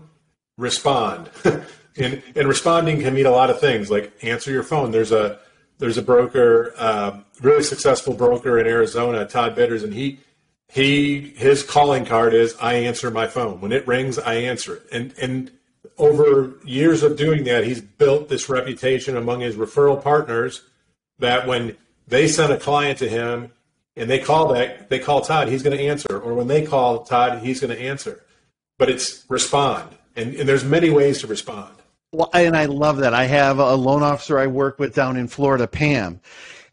respond. 0.58 1.30
and 1.44 2.22
and 2.36 2.48
responding 2.48 3.02
can 3.02 3.16
mean 3.16 3.26
a 3.26 3.32
lot 3.32 3.50
of 3.50 3.60
things, 3.60 3.90
like 3.90 4.14
answer 4.22 4.52
your 4.52 4.64
phone. 4.64 4.92
There's 4.92 5.12
a 5.12 5.40
there's 5.80 5.98
a 5.98 6.04
broker, 6.04 6.74
uh, 6.78 7.22
really 7.42 7.64
successful 7.64 8.14
broker 8.14 8.60
in 8.60 8.68
Arizona, 8.68 9.26
Todd 9.26 9.56
Bitters, 9.56 9.84
and 9.84 9.94
he 9.94 10.20
he 10.68 11.34
his 11.36 11.64
calling 11.64 12.06
card 12.06 12.36
is 12.36 12.56
I 12.62 12.74
answer 12.74 13.10
my 13.10 13.26
phone 13.26 13.60
when 13.60 13.72
it 13.72 13.88
rings. 13.88 14.20
I 14.20 14.36
answer 14.36 14.76
it, 14.76 14.84
and 14.92 15.16
and 15.20 15.52
over 15.98 16.54
years 16.64 17.02
of 17.02 17.18
doing 17.18 17.44
that, 17.46 17.64
he's 17.64 17.82
built 17.82 18.30
this 18.30 18.50
reputation 18.50 19.18
among 19.18 19.40
his 19.40 19.56
referral 19.56 20.02
partners 20.02 20.62
that 21.20 21.48
when 21.48 21.78
they 22.08 22.28
send 22.28 22.52
a 22.52 22.58
client 22.58 22.98
to 23.00 23.10
him 23.10 23.52
and 23.96 24.10
they 24.10 24.20
call 24.20 24.54
that 24.54 24.90
they 24.90 25.00
call 25.00 25.22
Todd, 25.22 25.48
he's 25.48 25.64
going 25.64 25.78
to 25.78 25.84
answer, 25.84 26.20
or 26.20 26.34
when 26.34 26.48
they 26.48 26.66
call 26.66 27.04
Todd, 27.04 27.40
he's 27.40 27.60
going 27.60 27.76
to 27.76 27.82
answer. 27.82 28.24
But 28.78 28.90
it's 28.90 29.26
respond, 29.30 29.96
and, 30.16 30.34
and 30.36 30.48
there's 30.48 30.64
many 30.64 30.90
ways 30.90 31.20
to 31.20 31.28
respond. 31.28 31.76
Well, 32.12 32.30
and 32.34 32.56
I 32.56 32.66
love 32.66 32.98
that. 32.98 33.14
I 33.14 33.26
have 33.26 33.60
a 33.60 33.76
loan 33.76 34.02
officer 34.02 34.40
I 34.40 34.48
work 34.48 34.80
with 34.80 34.96
down 34.96 35.18
in 35.18 35.28
Florida, 35.28 35.68
Pam, 35.68 36.22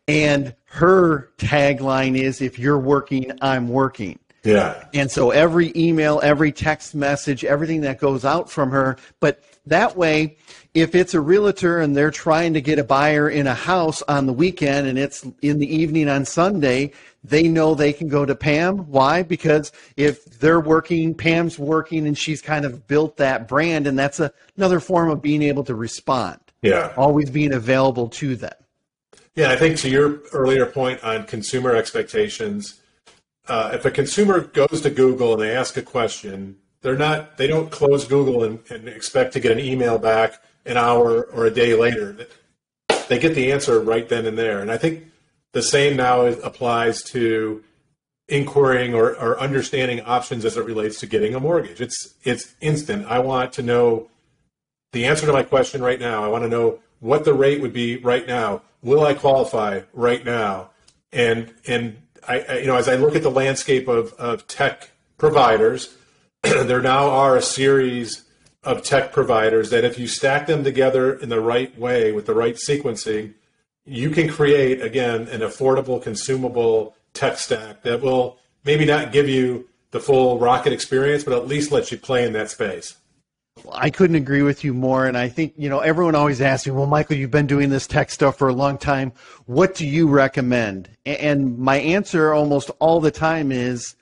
and 0.09 0.55
her 0.67 1.31
tagline 1.39 2.17
is 2.17 2.41
if 2.41 2.59
you're 2.59 2.79
working, 2.79 3.33
I'm 3.43 3.69
working. 3.69 4.19
Yeah. 4.47 4.85
And 4.95 5.11
so 5.11 5.31
every 5.31 5.73
email, 5.75 6.21
every 6.23 6.53
text 6.53 6.95
message, 6.95 7.45
everything 7.45 7.81
that 7.83 7.99
goes 7.99 8.25
out 8.25 8.51
from 8.51 8.71
her, 8.71 8.97
but 9.21 9.43
that 9.67 9.97
way, 9.97 10.37
if 10.73 10.95
it's 10.95 11.15
a 11.15 11.21
realtor 11.21 11.81
and 11.81 11.97
they're 11.97 12.11
trying 12.11 12.55
to 12.55 12.61
get 12.61 12.79
a 12.79 12.85
buyer 12.85 13.29
in 13.29 13.47
a 13.47 13.55
house 13.55 14.03
on 14.03 14.27
the 14.27 14.33
weekend 14.33 14.87
and 14.87 14.99
it's 14.99 15.27
in 15.43 15.59
the 15.59 15.75
evening 15.75 16.09
on 16.09 16.25
Sunday, 16.25 16.93
they 17.25 17.49
know 17.49 17.75
they 17.75 17.93
can 17.93 18.09
go 18.09 18.25
to 18.25 18.37
Pam. 18.37 18.79
Why? 18.91 19.23
Because 19.23 19.73
if 19.97 20.25
they're 20.39 20.61
working, 20.61 21.15
Pam's 21.15 21.59
working 21.59 22.07
and 22.07 22.17
she's 22.17 22.41
kind 22.41 22.65
of 22.65 22.87
built 22.87 23.17
that 23.17 23.49
brand 23.49 23.87
and 23.87 23.99
that's 23.99 24.21
a, 24.21 24.31
another 24.57 24.79
form 24.79 25.11
of 25.11 25.21
being 25.21 25.43
able 25.43 25.65
to 25.65 25.75
respond. 25.75 26.39
Yeah. 26.63 26.93
Always 26.97 27.31
being 27.31 27.53
available 27.53 28.09
to 28.11 28.37
them. 28.37 28.55
Yeah, 29.35 29.51
I 29.51 29.57
think 29.57 29.77
to 29.79 29.91
your 29.91 30.21
earlier 30.33 30.65
point 30.67 31.03
on 31.05 31.25
consumer 31.25 31.75
expectations, 31.75 32.81
uh, 33.49 33.71
if 33.75 33.85
a 33.85 33.91
consumer 33.91 34.41
goes 34.41 34.81
to 34.83 34.91
Google 34.91 35.35
and 35.35 35.43
they 35.43 35.55
ask 35.55 35.77
a 35.77 35.83
question, 35.83 36.57
they're 36.83 36.97
not 36.97 37.37
they 37.37 37.47
don't 37.47 37.71
close 37.71 38.07
Google 38.07 38.45
and, 38.45 38.61
and, 38.71 38.89
expect 38.89 39.33
to 39.33 39.41
get 39.41 39.53
an 39.53 39.59
email 39.59 39.99
back 39.99 40.41
an 40.65 40.77
hour 40.77 41.25
or 41.25 41.47
a 41.47 41.51
day 41.51 41.75
later. 41.75 42.17
They 43.09 43.19
get 43.19 43.35
the 43.35 43.53
answer 43.53 43.81
right 43.81 44.09
then 44.09 44.27
and 44.27 44.37
there. 44.37 44.61
And 44.61 44.71
I 44.71 44.79
think 44.79 45.05
the 45.53 45.63
same 45.63 45.97
now 45.97 46.23
applies 46.27 47.03
to 47.05 47.63
inquiring 48.29 48.95
or, 48.95 49.17
or 49.17 49.39
understanding 49.39 50.01
options 50.01 50.45
as 50.45 50.57
it 50.57 50.65
relates 50.65 50.99
to 51.01 51.07
getting 51.07 51.35
a 51.35 51.41
mortgage. 51.41 51.81
It's 51.81 52.15
it's 52.25 52.55
instant. 52.61 53.07
I 53.07 53.21
want 53.21 53.53
to 53.55 53.63
know 53.63 54.11
the 54.93 55.07
answer 55.07 55.27
to 55.27 55.33
my 55.33 55.43
question 55.43 55.83
right 55.83 56.01
now. 56.01 56.25
I 56.25 56.29
want 56.29 56.45
to 56.45 56.49
know 56.49 56.81
what 57.01 57.25
the 57.25 57.35
rate 57.35 57.61
would 57.61 57.73
be 57.73 57.97
right 57.97 58.27
now. 58.27 58.63
Will 58.83 59.05
I 59.05 59.15
qualify 59.15 59.83
right 59.93 60.25
now? 60.25 60.71
And 61.13 61.55
and 61.67 61.99
I, 62.29 62.41
I, 62.41 62.59
you 62.59 62.67
know, 62.67 62.77
as 62.77 62.89
I 62.89 62.97
look 62.97 63.15
at 63.15 63.23
the 63.23 63.31
landscape 63.31 63.89
of, 63.89 64.13
of 64.15 64.47
tech 64.47 64.91
providers, 65.19 65.97
there 66.43 66.81
now 66.81 67.09
are 67.09 67.37
a 67.37 67.43
series 67.43 68.25
of 68.63 68.83
tech 68.83 69.13
providers 69.13 69.71
that 69.71 69.85
if 69.85 69.99
you 69.99 70.07
stack 70.07 70.47
them 70.47 70.65
together 70.65 71.15
in 71.15 71.29
the 71.29 71.41
right 71.41 71.77
way 71.79 72.13
with 72.13 72.27
the 72.27 72.35
right 72.35 72.57
sequencing, 72.57 73.35
you 73.85 74.11
can 74.11 74.29
create, 74.29 74.83
again, 74.83 75.29
an 75.29 75.41
affordable, 75.41 76.03
consumable 76.03 76.97
tech 77.15 77.39
stack 77.39 77.83
that 77.83 78.03
will 78.03 78.39
maybe 78.65 78.85
not 78.85 79.13
give 79.13 79.29
you 79.29 79.69
the 79.93 80.01
full 80.01 80.39
rocket 80.39 80.73
experience, 80.73 81.23
but 81.23 81.33
at 81.33 81.47
least 81.47 81.71
let 81.71 81.91
you 81.93 81.97
play 81.97 82.27
in 82.27 82.33
that 82.33 82.51
space. 82.51 82.97
I 83.73 83.91
couldn't 83.91 84.17
agree 84.17 84.43
with 84.43 84.65
you 84.65 84.75
more. 84.75 85.07
And 85.07 85.17
I 85.17 85.29
think, 85.29 85.55
you 85.57 85.69
know, 85.69 85.81
everyone 85.81 86.15
always 86.15 86.41
asks 86.41 86.67
me, 86.67 86.73
well, 86.73 86.87
Michael, 86.87 87.17
you've 87.17 87.31
been 87.31 87.47
doing 87.47 87.71
this 87.71 87.87
tech 87.87 88.11
stuff 88.11 88.37
for 88.37 88.49
a 88.49 88.55
long 88.55 88.79
time. 88.79 89.13
What 89.47 89.75
do 89.75 89.87
you 89.87 90.09
recommend? 90.09 90.91
And 91.05 91.59
my 91.59 91.79
answer 91.79 92.33
almost 92.33 92.71
all 92.79 93.01
the 93.01 93.11
time 93.11 93.51
is 93.51 93.97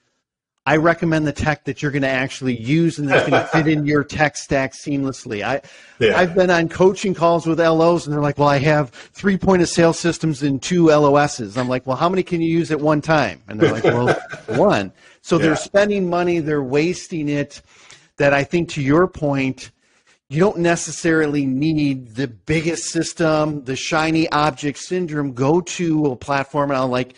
I 0.67 0.77
recommend 0.77 1.27
the 1.27 1.33
tech 1.33 1.65
that 1.65 1.83
you're 1.83 1.93
going 1.93 2.03
to 2.03 2.09
actually 2.09 2.57
use 2.57 2.99
and 2.99 3.09
that's 3.09 3.29
going 3.29 3.43
to 3.43 3.49
fit 3.49 3.69
in 3.69 3.87
your 3.87 4.03
tech 4.03 4.37
stack 4.37 4.73
seamlessly. 4.73 5.45
I, 5.45 5.63
yeah. 5.99 6.19
I've 6.19 6.35
been 6.35 6.51
on 6.51 6.69
coaching 6.69 7.15
calls 7.15 7.47
with 7.47 7.61
LOs 7.61 8.07
and 8.07 8.15
they're 8.15 8.23
like, 8.23 8.39
well, 8.39 8.49
I 8.49 8.59
have 8.59 8.91
three 8.91 9.37
point 9.37 9.63
of 9.63 9.69
sale 9.69 9.93
systems 9.93 10.43
and 10.43 10.61
two 10.61 10.87
LOSs. 10.87 11.57
I'm 11.57 11.69
like, 11.69 11.87
well, 11.87 11.97
how 11.97 12.09
many 12.09 12.23
can 12.23 12.41
you 12.41 12.49
use 12.49 12.73
at 12.73 12.81
one 12.81 13.03
time? 13.03 13.43
And 13.47 13.61
they're 13.61 13.73
like, 13.73 13.85
well, 13.85 14.17
one. 14.59 14.93
So 15.21 15.37
yeah. 15.37 15.45
they're 15.45 15.57
spending 15.57 16.11
money, 16.11 16.41
they're 16.41 16.63
wasting 16.63 17.29
it 17.29 17.63
that 18.17 18.33
I 18.33 18.45
think 18.45 18.69
to 18.71 18.83
your 18.83 19.07
point, 19.07 19.71
you 20.29 20.41
don't 20.41 20.59
necessarily 20.59 21.45
need 21.45 22.15
the 22.15 22.29
biggest 22.29 22.85
system, 22.85 23.65
the 23.65 23.77
shiny 23.77 24.29
object 24.31 24.79
syndrome. 24.79 25.33
Go 25.33 25.61
to 25.61 26.07
a 26.07 26.17
platform 26.17 26.71
and 26.71 26.79
I'll 26.79 26.89
like, 26.89 27.15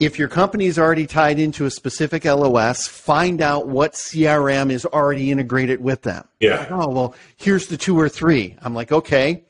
if 0.00 0.18
your 0.18 0.28
company 0.28 0.66
is 0.66 0.78
already 0.78 1.06
tied 1.06 1.38
into 1.38 1.64
a 1.64 1.70
specific 1.70 2.24
LOS, 2.24 2.88
find 2.88 3.40
out 3.40 3.68
what 3.68 3.92
CRM 3.92 4.70
is 4.70 4.84
already 4.84 5.30
integrated 5.30 5.80
with 5.80 6.02
them. 6.02 6.26
Yeah. 6.40 6.58
Like, 6.58 6.72
oh, 6.72 6.88
well, 6.88 7.14
here's 7.36 7.68
the 7.68 7.76
two 7.76 7.98
or 7.98 8.08
three. 8.08 8.56
I'm 8.62 8.74
like, 8.74 8.90
okay. 8.90 9.44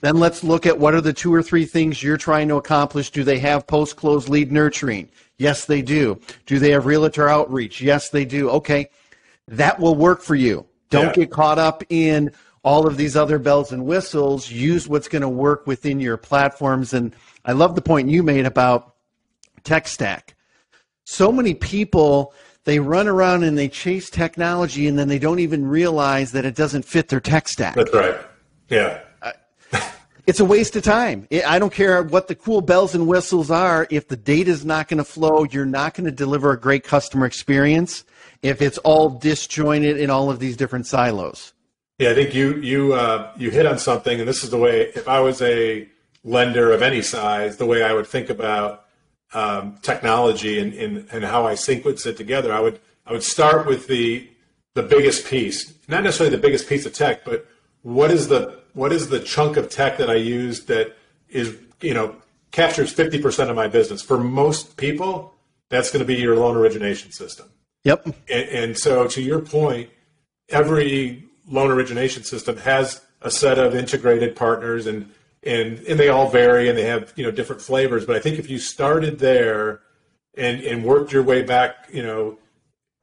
Then 0.00 0.16
let's 0.16 0.42
look 0.42 0.64
at 0.64 0.78
what 0.78 0.94
are 0.94 1.00
the 1.00 1.12
two 1.12 1.34
or 1.34 1.42
three 1.42 1.66
things 1.66 2.02
you're 2.02 2.16
trying 2.16 2.48
to 2.48 2.56
accomplish. 2.56 3.10
Do 3.10 3.22
they 3.22 3.38
have 3.40 3.66
post 3.66 3.96
close 3.96 4.28
lead 4.28 4.50
nurturing? 4.50 5.10
Yes, 5.36 5.66
they 5.66 5.82
do. 5.82 6.18
Do 6.46 6.58
they 6.58 6.70
have 6.70 6.86
realtor 6.86 7.28
outreach? 7.28 7.82
Yes, 7.82 8.08
they 8.08 8.24
do. 8.24 8.48
Okay 8.50 8.88
that 9.48 9.78
will 9.80 9.94
work 9.94 10.22
for 10.22 10.34
you. 10.34 10.66
Don't 10.90 11.06
yeah. 11.06 11.24
get 11.24 11.30
caught 11.30 11.58
up 11.58 11.82
in 11.88 12.32
all 12.62 12.86
of 12.86 12.96
these 12.96 13.16
other 13.16 13.38
bells 13.38 13.72
and 13.72 13.84
whistles. 13.84 14.50
Use 14.50 14.88
what's 14.88 15.08
going 15.08 15.22
to 15.22 15.28
work 15.28 15.66
within 15.66 16.00
your 16.00 16.16
platforms. 16.16 16.92
And 16.92 17.14
I 17.44 17.52
love 17.52 17.74
the 17.74 17.82
point 17.82 18.08
you 18.08 18.22
made 18.22 18.46
about 18.46 18.94
tech 19.64 19.88
stack. 19.88 20.34
So 21.04 21.32
many 21.32 21.54
people 21.54 22.34
they 22.64 22.80
run 22.80 23.08
around 23.08 23.44
and 23.44 23.56
they 23.56 23.68
chase 23.68 24.10
technology 24.10 24.86
and 24.86 24.98
then 24.98 25.08
they 25.08 25.18
don't 25.18 25.38
even 25.38 25.66
realize 25.66 26.32
that 26.32 26.44
it 26.44 26.54
doesn't 26.54 26.84
fit 26.84 27.08
their 27.08 27.20
tech 27.20 27.48
stack. 27.48 27.74
That's 27.74 27.94
right. 27.94 28.14
Yeah. 28.68 29.00
it's 30.26 30.40
a 30.40 30.44
waste 30.44 30.76
of 30.76 30.82
time. 30.82 31.26
I 31.46 31.58
don't 31.58 31.72
care 31.72 32.02
what 32.02 32.28
the 32.28 32.34
cool 32.34 32.60
bells 32.60 32.94
and 32.94 33.06
whistles 33.06 33.50
are. 33.50 33.86
If 33.88 34.08
the 34.08 34.18
data 34.18 34.50
is 34.50 34.66
not 34.66 34.88
going 34.88 34.98
to 34.98 35.04
flow, 35.04 35.44
you're 35.44 35.64
not 35.64 35.94
going 35.94 36.04
to 36.04 36.10
deliver 36.10 36.52
a 36.52 36.60
great 36.60 36.84
customer 36.84 37.24
experience 37.24 38.04
if 38.42 38.62
it's 38.62 38.78
all 38.78 39.10
disjointed 39.10 39.98
in 39.98 40.10
all 40.10 40.30
of 40.30 40.38
these 40.38 40.56
different 40.56 40.86
silos. 40.86 41.52
Yeah, 41.98 42.10
I 42.10 42.14
think 42.14 42.34
you 42.34 42.56
you 42.56 42.94
uh, 42.94 43.32
you 43.36 43.50
hit 43.50 43.66
on 43.66 43.78
something, 43.78 44.20
and 44.20 44.28
this 44.28 44.44
is 44.44 44.50
the 44.50 44.58
way. 44.58 44.92
If 44.94 45.08
I 45.08 45.20
was 45.20 45.42
a 45.42 45.88
lender 46.22 46.72
of 46.72 46.82
any 46.82 47.02
size, 47.02 47.56
the 47.56 47.66
way 47.66 47.82
I 47.82 47.92
would 47.92 48.06
think 48.06 48.30
about 48.30 48.84
um, 49.34 49.78
technology 49.82 50.60
and, 50.60 50.72
and 50.74 51.08
and 51.10 51.24
how 51.24 51.44
I 51.46 51.54
sequence 51.54 52.06
it 52.06 52.16
together, 52.16 52.52
I 52.52 52.60
would 52.60 52.80
I 53.04 53.12
would 53.12 53.24
start 53.24 53.66
with 53.66 53.88
the 53.88 54.28
the 54.74 54.82
biggest 54.84 55.26
piece, 55.26 55.74
not 55.88 56.04
necessarily 56.04 56.34
the 56.34 56.40
biggest 56.40 56.68
piece 56.68 56.86
of 56.86 56.92
tech, 56.92 57.24
but 57.24 57.48
what 57.82 58.12
is 58.12 58.28
the 58.28 58.60
what 58.74 58.92
is 58.92 59.08
the 59.08 59.18
chunk 59.18 59.56
of 59.56 59.68
tech 59.68 59.98
that 59.98 60.08
I 60.08 60.14
use 60.14 60.66
that 60.66 60.96
is 61.28 61.56
you 61.80 61.94
know 61.94 62.14
captures 62.50 62.94
50% 62.94 63.50
of 63.50 63.56
my 63.56 63.68
business 63.68 64.00
for 64.00 64.18
most 64.18 64.76
people 64.76 65.34
that's 65.68 65.90
going 65.90 66.00
to 66.00 66.06
be 66.06 66.14
your 66.14 66.36
loan 66.36 66.56
origination 66.56 67.12
system 67.12 67.46
Yep. 67.84 68.06
And, 68.06 68.48
and 68.48 68.78
so, 68.78 69.06
to 69.08 69.22
your 69.22 69.40
point, 69.40 69.90
every 70.48 71.24
loan 71.48 71.70
origination 71.70 72.24
system 72.24 72.56
has 72.58 73.00
a 73.22 73.30
set 73.30 73.58
of 73.58 73.74
integrated 73.74 74.36
partners, 74.36 74.86
and 74.86 75.10
and 75.42 75.78
and 75.80 75.98
they 75.98 76.08
all 76.08 76.28
vary, 76.28 76.68
and 76.68 76.76
they 76.76 76.84
have 76.84 77.12
you 77.16 77.24
know 77.24 77.30
different 77.30 77.62
flavors. 77.62 78.04
But 78.04 78.16
I 78.16 78.20
think 78.20 78.38
if 78.38 78.50
you 78.50 78.58
started 78.58 79.18
there 79.18 79.80
and 80.36 80.60
and 80.62 80.84
worked 80.84 81.12
your 81.12 81.22
way 81.22 81.42
back, 81.42 81.88
you 81.92 82.02
know, 82.02 82.38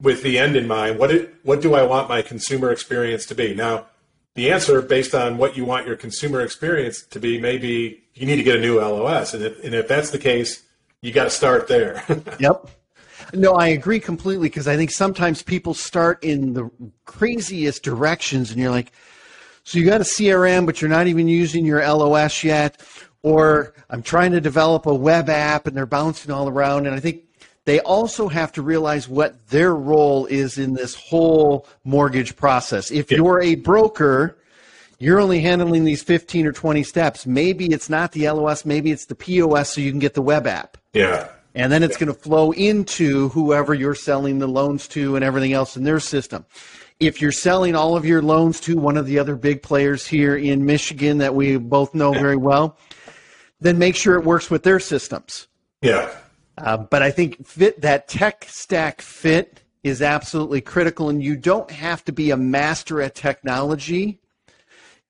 with 0.00 0.22
the 0.22 0.38
end 0.38 0.56
in 0.56 0.66
mind, 0.66 0.98
what 0.98 1.10
it, 1.10 1.34
what 1.42 1.60
do 1.60 1.74
I 1.74 1.82
want 1.82 2.08
my 2.08 2.22
consumer 2.22 2.70
experience 2.70 3.26
to 3.26 3.34
be? 3.34 3.54
Now, 3.54 3.86
the 4.34 4.50
answer 4.50 4.80
based 4.82 5.14
on 5.14 5.38
what 5.38 5.56
you 5.56 5.64
want 5.64 5.86
your 5.86 5.96
consumer 5.96 6.42
experience 6.42 7.02
to 7.02 7.18
be, 7.18 7.40
maybe 7.40 8.04
you 8.14 8.26
need 8.26 8.36
to 8.36 8.42
get 8.42 8.56
a 8.56 8.60
new 8.60 8.78
LOS, 8.78 9.34
and 9.34 9.42
if, 9.42 9.64
and 9.64 9.74
if 9.74 9.88
that's 9.88 10.10
the 10.10 10.18
case, 10.18 10.62
you 11.02 11.12
got 11.12 11.24
to 11.24 11.30
start 11.30 11.68
there. 11.68 12.04
yep. 12.38 12.68
No, 13.32 13.54
I 13.54 13.68
agree 13.68 14.00
completely 14.00 14.48
because 14.48 14.68
I 14.68 14.76
think 14.76 14.90
sometimes 14.90 15.42
people 15.42 15.74
start 15.74 16.22
in 16.22 16.52
the 16.52 16.70
craziest 17.04 17.82
directions 17.82 18.50
and 18.50 18.60
you're 18.60 18.70
like, 18.70 18.92
so 19.64 19.78
you 19.78 19.84
got 19.84 20.00
a 20.00 20.04
CRM, 20.04 20.64
but 20.66 20.80
you're 20.80 20.90
not 20.90 21.06
even 21.06 21.26
using 21.26 21.64
your 21.64 21.80
LOS 21.80 22.44
yet. 22.44 22.80
Or 23.22 23.74
I'm 23.90 24.02
trying 24.02 24.32
to 24.32 24.40
develop 24.40 24.86
a 24.86 24.94
web 24.94 25.28
app 25.28 25.66
and 25.66 25.76
they're 25.76 25.86
bouncing 25.86 26.30
all 26.30 26.48
around. 26.48 26.86
And 26.86 26.94
I 26.94 27.00
think 27.00 27.24
they 27.64 27.80
also 27.80 28.28
have 28.28 28.52
to 28.52 28.62
realize 28.62 29.08
what 29.08 29.48
their 29.48 29.74
role 29.74 30.26
is 30.26 30.58
in 30.58 30.74
this 30.74 30.94
whole 30.94 31.66
mortgage 31.82 32.36
process. 32.36 32.92
If 32.92 33.10
you're 33.10 33.42
a 33.42 33.56
broker, 33.56 34.38
you're 35.00 35.18
only 35.18 35.40
handling 35.40 35.82
these 35.82 36.02
15 36.02 36.46
or 36.46 36.52
20 36.52 36.84
steps. 36.84 37.26
Maybe 37.26 37.66
it's 37.72 37.90
not 37.90 38.12
the 38.12 38.30
LOS, 38.30 38.64
maybe 38.64 38.92
it's 38.92 39.06
the 39.06 39.16
POS 39.16 39.74
so 39.74 39.80
you 39.80 39.90
can 39.90 39.98
get 39.98 40.14
the 40.14 40.22
web 40.22 40.46
app. 40.46 40.78
Yeah 40.92 41.28
and 41.56 41.72
then 41.72 41.82
it's 41.82 41.96
going 41.96 42.12
to 42.12 42.14
flow 42.14 42.52
into 42.52 43.30
whoever 43.30 43.72
you're 43.72 43.94
selling 43.94 44.38
the 44.38 44.46
loans 44.46 44.86
to 44.88 45.16
and 45.16 45.24
everything 45.24 45.54
else 45.54 45.74
in 45.76 45.84
their 45.84 45.98
system. 45.98 46.44
If 47.00 47.20
you're 47.20 47.32
selling 47.32 47.74
all 47.74 47.96
of 47.96 48.04
your 48.04 48.20
loans 48.20 48.60
to 48.60 48.76
one 48.76 48.98
of 48.98 49.06
the 49.06 49.18
other 49.18 49.36
big 49.36 49.62
players 49.62 50.06
here 50.06 50.36
in 50.36 50.66
Michigan 50.66 51.18
that 51.18 51.34
we 51.34 51.56
both 51.56 51.94
know 51.94 52.12
very 52.12 52.36
well, 52.36 52.76
then 53.58 53.78
make 53.78 53.96
sure 53.96 54.16
it 54.16 54.24
works 54.24 54.50
with 54.50 54.64
their 54.64 54.78
systems. 54.78 55.48
Yeah. 55.80 56.14
Uh, 56.58 56.76
but 56.76 57.02
I 57.02 57.10
think 57.10 57.46
fit 57.46 57.80
that 57.80 58.06
tech 58.06 58.44
stack 58.48 59.00
fit 59.00 59.62
is 59.82 60.02
absolutely 60.02 60.60
critical, 60.60 61.08
and 61.08 61.22
you 61.22 61.36
don't 61.36 61.70
have 61.70 62.04
to 62.04 62.12
be 62.12 62.32
a 62.32 62.36
master 62.36 63.00
at 63.00 63.14
technology. 63.14 64.20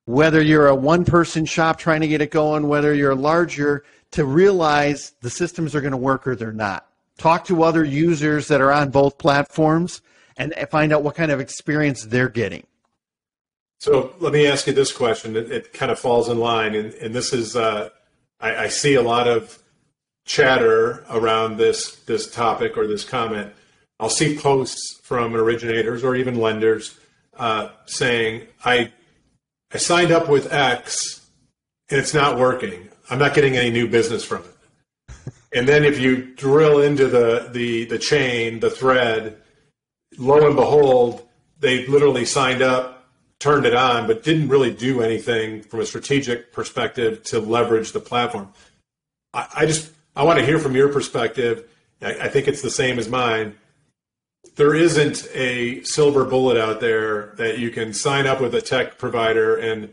Whether 0.05 0.41
you're 0.43 0.69
a 0.69 0.75
one 0.77 1.05
person 1.05 1.45
shop 1.45 1.79
trying 1.79 2.03
to 2.03 2.09
get 2.09 2.21
it 2.21 2.31
going, 2.31 2.69
whether 2.69 2.95
you're 2.95 3.17
larger, 3.17 3.85
to 4.17 4.25
realize 4.25 5.13
the 5.21 5.31
systems 5.31 5.75
are 5.75 5.81
going 5.81 5.93
to 5.93 5.97
work 5.97 6.27
or 6.27 6.35
they're 6.35 6.53
not. 6.53 6.87
Talk 7.19 7.45
to 7.47 7.63
other 7.63 7.85
users 7.85 8.49
that 8.49 8.61
are 8.61 8.73
on 8.73 8.91
both 8.91 9.19
platforms 9.19 10.03
and 10.37 10.55
find 10.71 10.93
out 10.93 11.03
what 11.03 11.15
kind 11.15 11.31
of 11.31 11.41
experience 11.41 12.05
they're 12.05 12.29
getting. 12.29 12.67
So 13.79 14.15
let 14.19 14.33
me 14.33 14.47
ask 14.47 14.67
you 14.67 14.73
this 14.73 14.93
question. 14.93 15.37
It, 15.37 15.51
it 15.51 15.73
kind 15.73 15.93
of 15.93 15.99
falls 15.99 16.29
in 16.29 16.39
line, 16.39 16.75
and, 16.75 16.93
and 16.95 17.15
this 17.15 17.33
is 17.33 17.57
uh, 17.57 17.91
I, 18.41 18.57
I, 18.65 18.69
see 18.69 18.95
a 18.95 19.03
lot 19.03 19.29
of 19.29 19.63
chatter 20.25 21.05
around 21.11 21.59
this 21.59 21.97
this 22.07 22.31
topic 22.31 22.77
or 22.79 22.87
this 22.87 23.05
comment. 23.05 23.53
I'll 24.01 24.09
see 24.09 24.37
posts 24.37 24.99
from 25.03 25.35
originators 25.35 26.05
or 26.05 26.17
even 26.17 26.41
lenders 26.41 26.99
uh, 27.37 27.69
saying, 27.85 28.47
"I 28.65 28.93
I 29.73 29.77
signed 29.77 30.11
up 30.11 30.29
with 30.29 30.53
X 30.53 31.27
and 31.91 32.01
it's 32.01 32.15
not 32.15 32.39
working. 32.39 32.89
I'm 33.11 33.19
not 33.19 33.35
getting 33.35 33.57
any 33.57 33.71
new 33.71 33.89
business 33.89 34.25
from 34.25 34.43
it." 34.43 34.53
and 35.53 35.69
then 35.69 35.85
if 35.85 35.99
you 35.99 36.35
drill 36.35 36.81
into 36.81 37.09
the 37.09 37.49
the 37.53 37.85
the 37.87 37.99
chain, 37.99 38.61
the 38.61 38.71
thread, 38.71 39.37
lo 40.19 40.47
and 40.47 40.57
behold, 40.57 41.27
they 41.61 41.87
literally 41.87 42.25
signed 42.25 42.63
up 42.63 42.97
turned 43.39 43.67
it 43.67 43.75
on, 43.75 44.07
but 44.07 44.23
didn't 44.23 44.49
really 44.49 44.73
do 44.73 45.03
anything 45.03 45.63
from 45.63 45.81
a 45.81 45.87
strategic 45.87 46.53
perspective 46.53 47.23
to 47.25 47.39
leverage 47.39 47.93
the 47.93 48.01
platform. 48.01 48.53
I, 49.35 49.47
I 49.55 49.67
just 49.67 49.93
I 50.15 50.23
want 50.25 50.39
to 50.39 50.47
hear 50.47 50.59
from 50.59 50.75
your 50.75 50.89
perspective. 50.89 51.69
I, 52.01 52.15
I 52.23 52.29
think 52.29 52.49
it's 52.49 52.63
the 52.63 52.71
same 52.71 52.99
as 52.99 53.09
mine. 53.09 53.55
There 54.57 54.75
isn't 54.75 55.29
a 55.35 55.83
silver 55.83 56.25
bullet 56.25 56.57
out 56.57 56.81
there 56.81 57.35
that 57.37 57.59
you 57.59 57.71
can 57.71 57.93
sign 57.93 58.27
up 58.27 58.41
with 58.41 58.55
a 58.55 58.63
tech 58.63 58.97
provider 58.97 59.57
and 59.57 59.93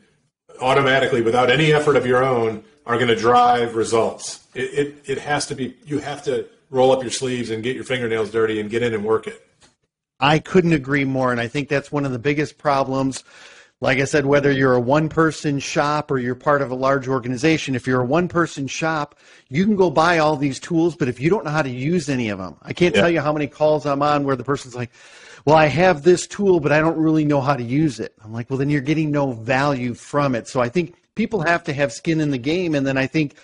automatically, 0.62 1.22
without 1.22 1.50
any 1.50 1.74
effort 1.74 1.98
of 1.98 2.06
your 2.06 2.24
own, 2.24 2.64
are 2.86 2.96
going 2.96 3.08
to 3.08 3.16
drive 3.16 3.76
results. 3.76 4.46
It, 4.54 4.62
it, 4.74 4.96
it 5.06 5.18
has 5.20 5.46
to 5.48 5.56
be, 5.56 5.76
you 5.86 6.00
have 6.00 6.24
to 6.24 6.48
roll 6.70 6.92
up 6.92 7.02
your 7.02 7.12
sleeves 7.12 7.50
and 7.50 7.64
get 7.64 7.76
your 7.76 7.86
fingernails 7.86 8.32
dirty 8.32 8.60
and 8.60 8.70
get 8.70 8.84
in 8.84 8.94
and 8.94 9.04
work 9.04 9.28
it. 9.28 9.48
I 10.20 10.40
couldn't 10.40 10.74
agree 10.74 11.06
more. 11.06 11.32
And 11.32 11.40
I 11.40 11.48
think 11.48 11.70
that's 11.70 11.92
one 11.92 12.06
of 12.06 12.12
the 12.12 12.20
biggest 12.20 12.58
problems. 12.58 13.24
Like 13.82 14.00
I 14.00 14.06
said, 14.06 14.26
whether 14.26 14.50
you're 14.50 14.76
a 14.76 14.80
one 14.80 15.10
person 15.10 15.60
shop 15.60 16.10
or 16.10 16.18
you're 16.18 16.36
part 16.36 16.62
of 16.62 16.72
a 16.72 16.76
large 16.76 17.08
organization, 17.08 17.76
if 17.76 17.86
you're 17.86 18.02
a 18.02 18.06
one 18.06 18.30
person 18.30 18.66
shop, 18.66 19.20
you 19.50 19.66
can 19.66 19.76
go 19.76 19.90
buy 19.90 20.20
all 20.20 20.38
these 20.38 20.60
tools, 20.60 20.96
but 20.96 21.10
if 21.10 21.20
you 21.20 21.30
don't 21.30 21.44
know 21.44 21.52
how 21.52 21.62
to 21.62 21.70
use 21.70 22.08
any 22.08 22.30
of 22.30 22.40
them, 22.40 22.56
I 22.62 22.72
can't 22.72 22.96
yeah. 22.96 23.02
tell 23.02 23.10
you 23.10 23.20
how 23.20 23.34
many 23.34 23.48
calls 23.48 23.86
I'm 23.86 24.02
on 24.02 24.24
where 24.24 24.38
the 24.38 24.44
person's 24.46 24.74
like, 24.74 24.92
well, 25.46 25.58
I 25.58 25.66
have 25.66 26.04
this 26.04 26.26
tool, 26.28 26.62
but 26.62 26.72
I 26.72 26.80
don't 26.80 26.98
really 26.98 27.26
know 27.26 27.42
how 27.42 27.58
to 27.58 27.64
use 27.64 28.00
it. 28.00 28.14
I'm 28.24 28.32
like, 28.32 28.50
well, 28.50 28.58
then 28.58 28.70
you're 28.70 28.80
getting 28.80 29.12
no 29.12 29.34
value 29.34 29.94
from 29.94 30.36
it. 30.36 30.48
So 30.48 30.62
I 30.62 30.70
think 30.70 30.96
people 31.16 31.42
have 31.42 31.64
to 31.66 31.74
have 31.74 31.92
skin 31.92 32.20
in 32.20 32.32
the 32.32 32.38
game. 32.38 32.76
And 32.76 32.86
then 32.86 32.98
I 32.98 33.08
think 33.08 33.36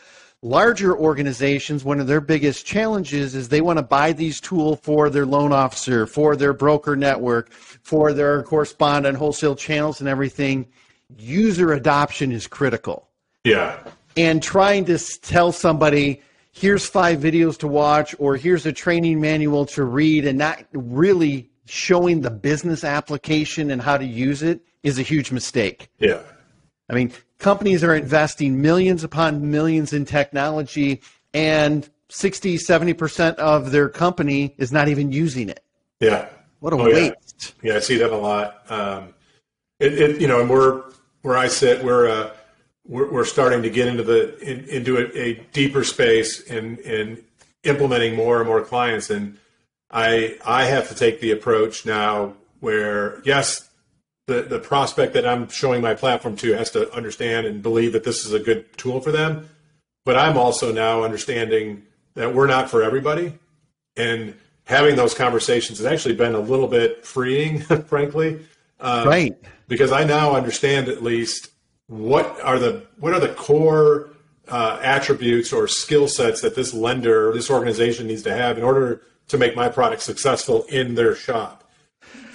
larger 0.41 0.97
organizations, 0.97 1.83
one 1.83 1.99
of 1.99 2.07
their 2.07 2.21
biggest 2.21 2.65
challenges 2.65 3.35
is 3.35 3.49
they 3.49 3.61
want 3.61 3.77
to 3.77 3.83
buy 3.83 4.13
these 4.13 4.39
tools 4.39 4.79
for 4.81 5.09
their 5.09 5.25
loan 5.25 5.51
officer, 5.51 6.05
for 6.05 6.35
their 6.35 6.53
broker 6.53 6.95
network, 6.95 7.51
for 7.51 8.13
their 8.13 8.43
correspondent 8.43 9.17
wholesale 9.17 9.55
channels 9.55 9.99
and 9.99 10.09
everything. 10.09 10.67
User 11.17 11.73
adoption 11.73 12.31
is 12.31 12.47
critical. 12.47 13.07
Yeah. 13.43 13.79
And 14.15 14.41
trying 14.43 14.85
to 14.85 14.97
tell 15.21 15.51
somebody, 15.51 16.21
here's 16.51 16.85
five 16.85 17.19
videos 17.19 17.57
to 17.59 17.67
watch 17.67 18.15
or 18.19 18.35
here's 18.35 18.65
a 18.65 18.73
training 18.73 19.21
manual 19.21 19.65
to 19.67 19.83
read 19.83 20.25
and 20.25 20.37
not 20.37 20.63
really 20.73 21.49
showing 21.65 22.21
the 22.21 22.31
business 22.31 22.83
application 22.83 23.71
and 23.71 23.81
how 23.81 23.97
to 23.97 24.05
use 24.05 24.41
it 24.41 24.61
is 24.83 24.97
a 24.97 25.03
huge 25.03 25.31
mistake. 25.31 25.89
Yeah. 25.99 26.21
I 26.89 26.93
mean, 26.93 27.11
companies 27.39 27.83
are 27.83 27.95
investing 27.95 28.61
millions 28.61 29.03
upon 29.03 29.49
millions 29.49 29.93
in 29.93 30.05
technology, 30.05 31.01
and 31.33 31.89
60, 32.09 32.57
70% 32.57 33.35
of 33.35 33.71
their 33.71 33.89
company 33.89 34.53
is 34.57 34.71
not 34.71 34.87
even 34.87 35.11
using 35.11 35.49
it. 35.49 35.63
Yeah. 35.99 36.29
What 36.59 36.73
a 36.73 36.75
oh, 36.75 36.85
waste. 36.85 37.55
Yeah. 37.63 37.71
yeah. 37.71 37.77
I 37.77 37.79
see 37.79 37.97
that 37.97 38.11
a 38.11 38.17
lot. 38.17 38.69
Um, 38.69 39.13
it, 39.79 39.93
it, 39.93 40.21
you 40.21 40.27
know, 40.27 40.41
and 40.41 40.49
we're, 40.49 40.83
where 41.21 41.37
I 41.37 41.47
sit, 41.47 41.83
we're, 41.83 42.09
uh, 42.09 42.31
we're, 42.85 43.11
we're 43.11 43.25
starting 43.25 43.63
to 43.63 43.69
get 43.69 43.87
into 43.87 44.03
the, 44.03 44.37
in, 44.39 44.65
into 44.65 44.97
a, 44.97 45.17
a, 45.17 45.33
deeper 45.53 45.83
space 45.83 46.49
and, 46.49 46.79
and 46.79 47.23
implementing 47.63 48.15
more 48.15 48.39
and 48.39 48.47
more 48.47 48.61
clients. 48.61 49.09
And 49.09 49.37
I, 49.89 50.37
I 50.45 50.65
have 50.65 50.89
to 50.89 50.95
take 50.95 51.21
the 51.21 51.31
approach 51.31 51.85
now 51.85 52.33
where, 52.59 53.21
yes, 53.23 53.68
the, 54.29 54.43
the 54.43 54.59
prospect 54.59 55.13
that 55.13 55.27
I'm 55.27 55.49
showing 55.49 55.81
my 55.81 55.93
platform 55.93 56.35
to 56.37 56.53
has 56.53 56.71
to 56.71 56.91
understand 56.93 57.47
and 57.47 57.61
believe 57.61 57.91
that 57.93 58.03
this 58.03 58.25
is 58.25 58.31
a 58.31 58.39
good 58.39 58.77
tool 58.77 59.01
for 59.01 59.11
them. 59.11 59.49
But 60.05 60.15
I'm 60.15 60.37
also 60.37 60.71
now 60.71 61.03
understanding 61.03 61.83
that 62.13 62.33
we're 62.33 62.47
not 62.47 62.69
for 62.69 62.81
everybody. 62.81 63.37
And 63.97 64.35
having 64.65 64.95
those 64.95 65.13
conversations 65.13 65.79
has 65.79 65.85
actually 65.85 66.15
been 66.15 66.35
a 66.35 66.39
little 66.39 66.67
bit 66.67 67.05
freeing, 67.05 67.59
frankly. 67.87 68.45
Um, 68.79 69.07
right. 69.07 69.37
Because 69.67 69.91
I 69.91 70.03
now 70.05 70.35
understand 70.35 70.87
at 70.87 71.03
least 71.03 71.49
what 71.87 72.39
are 72.41 72.59
the 72.59 72.85
what 72.99 73.13
are 73.13 73.19
the 73.19 73.33
core 73.33 74.11
uh, 74.47 74.79
attributes 74.81 75.51
or 75.51 75.67
skill 75.67 76.07
sets 76.07 76.41
that 76.41 76.55
this 76.55 76.73
lender, 76.73 77.33
this 77.33 77.49
organization 77.49 78.07
needs 78.07 78.23
to 78.23 78.33
have 78.33 78.57
in 78.57 78.63
order 78.63 79.01
to 79.27 79.37
make 79.37 79.55
my 79.55 79.69
product 79.69 80.01
successful 80.01 80.63
in 80.69 80.95
their 80.95 81.15
shop. 81.15 81.69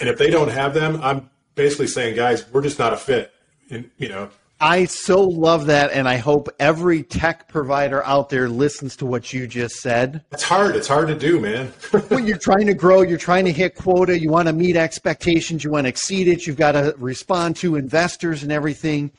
And 0.00 0.08
if 0.08 0.18
they 0.18 0.30
don't 0.30 0.50
have 0.50 0.74
them, 0.74 1.00
I'm 1.02 1.30
basically 1.54 1.86
saying, 1.86 2.16
guys, 2.16 2.50
we're 2.52 2.62
just 2.62 2.78
not 2.78 2.92
a 2.92 2.96
fit. 2.96 3.32
And, 3.70 3.90
you 3.98 4.08
know, 4.08 4.30
I 4.60 4.84
so 4.84 5.20
love 5.22 5.66
that, 5.66 5.90
and 5.92 6.08
I 6.08 6.16
hope 6.16 6.48
every 6.60 7.02
tech 7.02 7.48
provider 7.48 8.04
out 8.04 8.30
there 8.30 8.48
listens 8.48 8.96
to 8.96 9.06
what 9.06 9.32
you 9.32 9.46
just 9.46 9.76
said. 9.76 10.24
It's 10.32 10.44
hard. 10.44 10.76
It's 10.76 10.86
hard 10.86 11.08
to 11.08 11.14
do, 11.14 11.40
man. 11.40 11.66
when 12.08 12.26
you're 12.26 12.38
trying 12.38 12.66
to 12.68 12.74
grow. 12.74 13.02
You're 13.02 13.18
trying 13.18 13.44
to 13.46 13.52
hit 13.52 13.74
quota. 13.74 14.18
You 14.18 14.30
want 14.30 14.48
to 14.48 14.54
meet 14.54 14.76
expectations. 14.76 15.64
You 15.64 15.70
want 15.70 15.84
to 15.84 15.88
exceed 15.88 16.28
it. 16.28 16.46
You've 16.46 16.56
got 16.56 16.72
to 16.72 16.94
respond 16.98 17.56
to 17.56 17.76
investors 17.76 18.42
and 18.42 18.52
everything. 18.52 19.10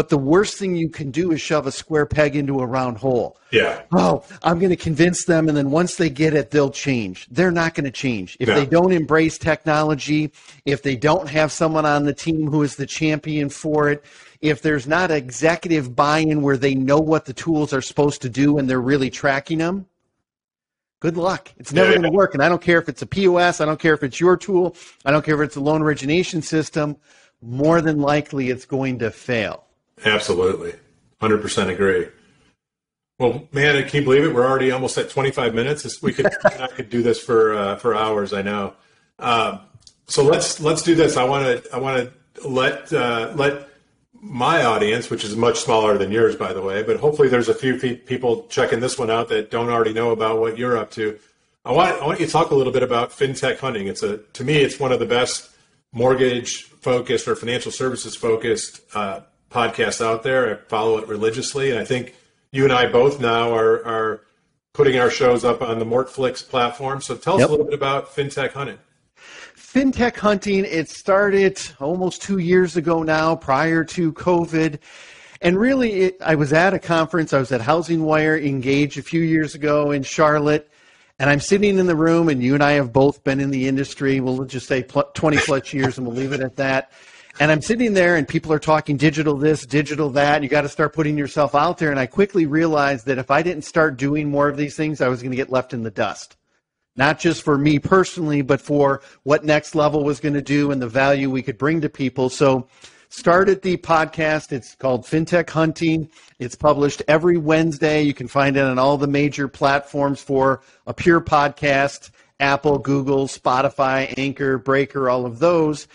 But 0.00 0.08
the 0.08 0.16
worst 0.16 0.56
thing 0.56 0.76
you 0.76 0.88
can 0.88 1.10
do 1.10 1.30
is 1.30 1.42
shove 1.42 1.66
a 1.66 1.70
square 1.70 2.06
peg 2.06 2.34
into 2.34 2.60
a 2.60 2.66
round 2.66 2.96
hole. 2.96 3.36
Yeah. 3.50 3.82
Oh, 3.92 4.24
I'm 4.42 4.58
going 4.58 4.70
to 4.70 4.76
convince 4.76 5.26
them, 5.26 5.46
and 5.46 5.54
then 5.54 5.70
once 5.70 5.96
they 5.96 6.08
get 6.08 6.32
it, 6.32 6.50
they'll 6.50 6.70
change. 6.70 7.28
They're 7.30 7.50
not 7.50 7.74
going 7.74 7.84
to 7.84 7.90
change. 7.90 8.34
If 8.40 8.48
they 8.48 8.64
don't 8.64 8.92
embrace 8.92 9.36
technology, 9.36 10.32
if 10.64 10.82
they 10.82 10.96
don't 10.96 11.28
have 11.28 11.52
someone 11.52 11.84
on 11.84 12.06
the 12.06 12.14
team 12.14 12.50
who 12.50 12.62
is 12.62 12.76
the 12.76 12.86
champion 12.86 13.50
for 13.50 13.90
it, 13.90 14.02
if 14.40 14.62
there's 14.62 14.86
not 14.86 15.10
executive 15.10 15.94
buy 15.94 16.20
in 16.20 16.40
where 16.40 16.56
they 16.56 16.74
know 16.74 16.98
what 16.98 17.26
the 17.26 17.34
tools 17.34 17.74
are 17.74 17.82
supposed 17.82 18.22
to 18.22 18.30
do 18.30 18.56
and 18.56 18.70
they're 18.70 18.80
really 18.80 19.10
tracking 19.10 19.58
them, 19.58 19.84
good 21.00 21.18
luck. 21.18 21.52
It's 21.58 21.74
never 21.74 21.90
yeah, 21.90 21.98
going 21.98 22.10
to 22.10 22.16
work. 22.16 22.32
And 22.32 22.42
I 22.42 22.48
don't 22.48 22.62
care 22.62 22.78
if 22.78 22.88
it's 22.88 23.02
a 23.02 23.06
POS, 23.06 23.60
I 23.60 23.66
don't 23.66 23.78
care 23.78 23.92
if 23.92 24.02
it's 24.02 24.18
your 24.18 24.38
tool, 24.38 24.76
I 25.04 25.10
don't 25.10 25.26
care 25.26 25.34
if 25.42 25.46
it's 25.46 25.56
a 25.56 25.60
loan 25.60 25.82
origination 25.82 26.40
system. 26.40 26.96
More 27.42 27.82
than 27.82 28.00
likely, 28.00 28.48
it's 28.48 28.64
going 28.64 28.98
to 29.00 29.10
fail. 29.10 29.66
Absolutely. 30.04 30.74
100% 31.20 31.68
agree. 31.68 32.08
Well, 33.18 33.46
man, 33.52 33.86
can 33.86 34.00
you 34.00 34.04
believe 34.04 34.24
it? 34.24 34.34
We're 34.34 34.46
already 34.46 34.70
almost 34.70 34.96
at 34.96 35.10
25 35.10 35.54
minutes. 35.54 36.02
We 36.02 36.12
could, 36.12 36.26
I 36.44 36.68
could 36.68 36.88
do 36.88 37.02
this 37.02 37.20
for, 37.20 37.54
uh, 37.54 37.76
for 37.76 37.94
hours. 37.94 38.32
I 38.32 38.42
know. 38.42 38.74
Um, 39.18 39.60
so 40.06 40.24
let's, 40.24 40.60
let's 40.60 40.82
do 40.82 40.94
this. 40.94 41.16
I 41.16 41.24
want 41.24 41.64
to, 41.64 41.74
I 41.74 41.78
want 41.78 42.10
to 42.36 42.48
let, 42.48 42.92
uh, 42.92 43.32
let 43.36 43.68
my 44.14 44.64
audience, 44.64 45.10
which 45.10 45.24
is 45.24 45.36
much 45.36 45.60
smaller 45.60 45.98
than 45.98 46.10
yours, 46.10 46.36
by 46.36 46.52
the 46.52 46.62
way, 46.62 46.82
but 46.82 46.98
hopefully 46.98 47.28
there's 47.28 47.48
a 47.48 47.54
few 47.54 47.76
people 47.76 48.46
checking 48.48 48.80
this 48.80 48.98
one 48.98 49.10
out 49.10 49.28
that 49.28 49.50
don't 49.50 49.68
already 49.68 49.92
know 49.92 50.10
about 50.10 50.40
what 50.40 50.58
you're 50.58 50.76
up 50.76 50.90
to. 50.92 51.18
I 51.64 51.72
want, 51.72 52.00
I 52.00 52.06
want 52.06 52.20
you 52.20 52.26
to 52.26 52.32
talk 52.32 52.50
a 52.50 52.54
little 52.54 52.72
bit 52.72 52.82
about 52.82 53.10
fintech 53.10 53.58
hunting. 53.58 53.86
It's 53.86 54.02
a, 54.02 54.18
to 54.18 54.44
me, 54.44 54.56
it's 54.56 54.80
one 54.80 54.92
of 54.92 54.98
the 54.98 55.06
best 55.06 55.50
mortgage 55.92 56.64
focused 56.64 57.28
or 57.28 57.36
financial 57.36 57.72
services 57.72 58.16
focused 58.16 58.80
uh, 58.94 59.20
podcast 59.50 60.04
out 60.04 60.22
there. 60.22 60.50
I 60.50 60.54
follow 60.68 60.98
it 60.98 61.08
religiously, 61.08 61.70
and 61.70 61.78
I 61.78 61.84
think 61.84 62.14
you 62.52 62.64
and 62.64 62.72
I 62.72 62.86
both 62.86 63.20
now 63.20 63.54
are 63.54 63.84
are 63.84 64.20
putting 64.72 64.98
our 64.98 65.10
shows 65.10 65.44
up 65.44 65.62
on 65.62 65.78
the 65.78 65.84
Mortflix 65.84 66.48
platform. 66.48 67.00
So 67.00 67.16
tell 67.16 67.34
us 67.34 67.40
yep. 67.40 67.48
a 67.48 67.52
little 67.52 67.66
bit 67.66 67.74
about 67.74 68.14
FinTech 68.14 68.52
Hunting. 68.52 68.78
FinTech 69.56 70.16
Hunting, 70.16 70.64
it 70.64 70.88
started 70.88 71.60
almost 71.78 72.22
two 72.22 72.38
years 72.38 72.76
ago 72.76 73.02
now, 73.02 73.36
prior 73.36 73.84
to 73.84 74.12
COVID. 74.12 74.78
And 75.42 75.58
really, 75.58 75.92
it, 76.02 76.16
I 76.20 76.34
was 76.34 76.52
at 76.52 76.74
a 76.74 76.78
conference. 76.78 77.32
I 77.32 77.38
was 77.38 77.52
at 77.52 77.60
Housing 77.60 78.02
Wire 78.02 78.36
Engage 78.36 78.98
a 78.98 79.02
few 79.02 79.22
years 79.22 79.54
ago 79.54 79.90
in 79.90 80.02
Charlotte. 80.02 80.70
And 81.18 81.30
I'm 81.30 81.40
sitting 81.40 81.78
in 81.78 81.86
the 81.86 81.96
room, 81.96 82.28
and 82.28 82.42
you 82.42 82.54
and 82.54 82.62
I 82.62 82.72
have 82.72 82.92
both 82.92 83.22
been 83.24 83.40
in 83.40 83.50
the 83.50 83.68
industry. 83.68 84.20
We'll 84.20 84.44
just 84.44 84.66
say 84.66 84.82
20 84.82 85.38
plus 85.38 85.72
years, 85.72 85.98
and 85.98 86.06
we'll 86.06 86.16
leave 86.16 86.32
it 86.32 86.40
at 86.40 86.56
that. 86.56 86.92
And 87.38 87.50
I'm 87.50 87.62
sitting 87.62 87.94
there 87.94 88.16
and 88.16 88.26
people 88.26 88.52
are 88.52 88.58
talking 88.58 88.96
digital 88.96 89.36
this, 89.36 89.64
digital 89.64 90.10
that, 90.10 90.36
and 90.36 90.44
you 90.44 90.50
got 90.50 90.62
to 90.62 90.68
start 90.68 90.92
putting 90.92 91.16
yourself 91.16 91.54
out 91.54 91.78
there. 91.78 91.90
And 91.90 92.00
I 92.00 92.06
quickly 92.06 92.46
realized 92.46 93.06
that 93.06 93.18
if 93.18 93.30
I 93.30 93.42
didn't 93.42 93.64
start 93.64 93.96
doing 93.96 94.28
more 94.28 94.48
of 94.48 94.56
these 94.56 94.76
things, 94.76 95.00
I 95.00 95.08
was 95.08 95.22
going 95.22 95.30
to 95.30 95.36
get 95.36 95.50
left 95.50 95.72
in 95.72 95.82
the 95.82 95.90
dust. 95.90 96.36
Not 96.96 97.18
just 97.18 97.42
for 97.42 97.56
me 97.56 97.78
personally, 97.78 98.42
but 98.42 98.60
for 98.60 99.00
what 99.22 99.44
Next 99.44 99.74
Level 99.74 100.04
was 100.04 100.20
going 100.20 100.34
to 100.34 100.42
do 100.42 100.70
and 100.70 100.82
the 100.82 100.88
value 100.88 101.30
we 101.30 101.42
could 101.42 101.56
bring 101.56 101.80
to 101.80 101.88
people. 101.88 102.28
So 102.28 102.68
started 103.08 103.62
the 103.62 103.76
podcast. 103.76 104.52
It's 104.52 104.74
called 104.74 105.04
FinTech 105.04 105.48
Hunting. 105.48 106.10
It's 106.38 106.56
published 106.56 107.02
every 107.08 107.38
Wednesday. 107.38 108.02
You 108.02 108.12
can 108.12 108.28
find 108.28 108.56
it 108.56 108.64
on 108.64 108.78
all 108.78 108.98
the 108.98 109.06
major 109.06 109.48
platforms 109.48 110.20
for 110.20 110.62
a 110.86 110.92
pure 110.92 111.20
podcast 111.20 112.10
Apple, 112.40 112.78
Google, 112.78 113.26
Spotify, 113.26 114.14
Anchor, 114.16 114.56
Breaker, 114.56 115.10
all 115.10 115.26
of 115.26 115.38
those. 115.38 115.86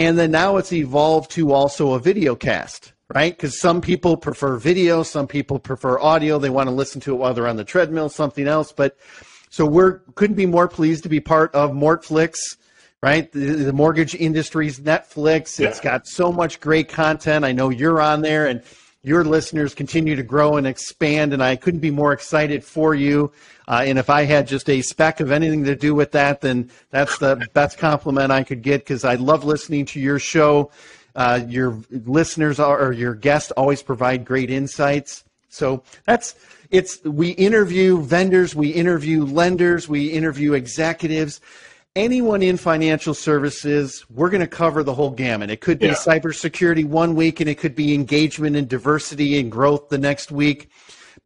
And 0.00 0.18
then 0.18 0.30
now 0.30 0.56
it's 0.56 0.72
evolved 0.72 1.30
to 1.32 1.52
also 1.52 1.92
a 1.92 1.98
video 1.98 2.34
cast, 2.34 2.94
right? 3.14 3.36
Because 3.36 3.60
some 3.60 3.82
people 3.82 4.16
prefer 4.16 4.56
video, 4.56 5.02
some 5.02 5.26
people 5.26 5.58
prefer 5.58 6.00
audio. 6.00 6.38
They 6.38 6.48
want 6.48 6.68
to 6.68 6.74
listen 6.74 7.02
to 7.02 7.12
it 7.12 7.18
while 7.18 7.34
they're 7.34 7.46
on 7.46 7.56
the 7.56 7.64
treadmill, 7.64 8.08
something 8.08 8.48
else. 8.48 8.72
But 8.72 8.96
so 9.50 9.66
we're 9.66 9.98
couldn't 10.14 10.36
be 10.36 10.46
more 10.46 10.68
pleased 10.68 11.02
to 11.02 11.10
be 11.10 11.20
part 11.20 11.54
of 11.54 11.72
Mortflix, 11.72 12.38
right? 13.02 13.30
The, 13.30 13.40
the 13.40 13.74
mortgage 13.74 14.14
industry's 14.14 14.80
Netflix. 14.80 15.58
Yeah. 15.58 15.68
It's 15.68 15.80
got 15.80 16.06
so 16.06 16.32
much 16.32 16.60
great 16.60 16.88
content. 16.88 17.44
I 17.44 17.52
know 17.52 17.68
you're 17.68 18.00
on 18.00 18.22
there 18.22 18.46
and 18.46 18.62
your 19.02 19.24
listeners 19.24 19.74
continue 19.74 20.14
to 20.16 20.22
grow 20.22 20.56
and 20.56 20.66
expand, 20.66 21.32
and 21.32 21.42
I 21.42 21.56
couldn't 21.56 21.80
be 21.80 21.90
more 21.90 22.12
excited 22.12 22.62
for 22.62 22.94
you. 22.94 23.32
Uh, 23.66 23.84
and 23.86 23.98
if 23.98 24.10
I 24.10 24.24
had 24.24 24.46
just 24.46 24.68
a 24.68 24.82
speck 24.82 25.20
of 25.20 25.30
anything 25.30 25.64
to 25.64 25.76
do 25.76 25.94
with 25.94 26.12
that, 26.12 26.40
then 26.40 26.70
that's 26.90 27.18
the 27.18 27.48
best 27.54 27.78
compliment 27.78 28.30
I 28.30 28.42
could 28.42 28.62
get 28.62 28.80
because 28.80 29.04
I 29.04 29.14
love 29.14 29.44
listening 29.44 29.86
to 29.86 30.00
your 30.00 30.18
show. 30.18 30.70
Uh, 31.14 31.40
your 31.48 31.78
listeners 31.90 32.60
are, 32.60 32.78
or 32.78 32.92
your 32.92 33.14
guests 33.14 33.50
always 33.52 33.82
provide 33.82 34.24
great 34.24 34.50
insights. 34.50 35.24
So 35.48 35.82
that's 36.04 36.34
it's 36.70 37.02
we 37.04 37.30
interview 37.30 38.00
vendors, 38.02 38.54
we 38.54 38.70
interview 38.70 39.24
lenders, 39.24 39.88
we 39.88 40.08
interview 40.08 40.52
executives 40.52 41.40
anyone 42.00 42.42
in 42.42 42.56
financial 42.56 43.14
services, 43.14 44.04
we're 44.08 44.30
going 44.30 44.40
to 44.40 44.46
cover 44.46 44.82
the 44.82 44.94
whole 44.94 45.10
gamut. 45.10 45.50
It 45.50 45.60
could 45.60 45.78
be 45.78 45.86
Yeah. 45.86 45.94
cybersecurity 45.94 46.84
one 46.84 47.14
week, 47.14 47.40
and 47.40 47.48
it 47.48 47.56
could 47.56 47.74
be 47.74 47.94
engagement 47.94 48.56
and 48.56 48.68
diversity 48.68 49.38
and 49.38 49.52
growth 49.52 49.90
the 49.90 49.98
next 49.98 50.32
week. 50.32 50.68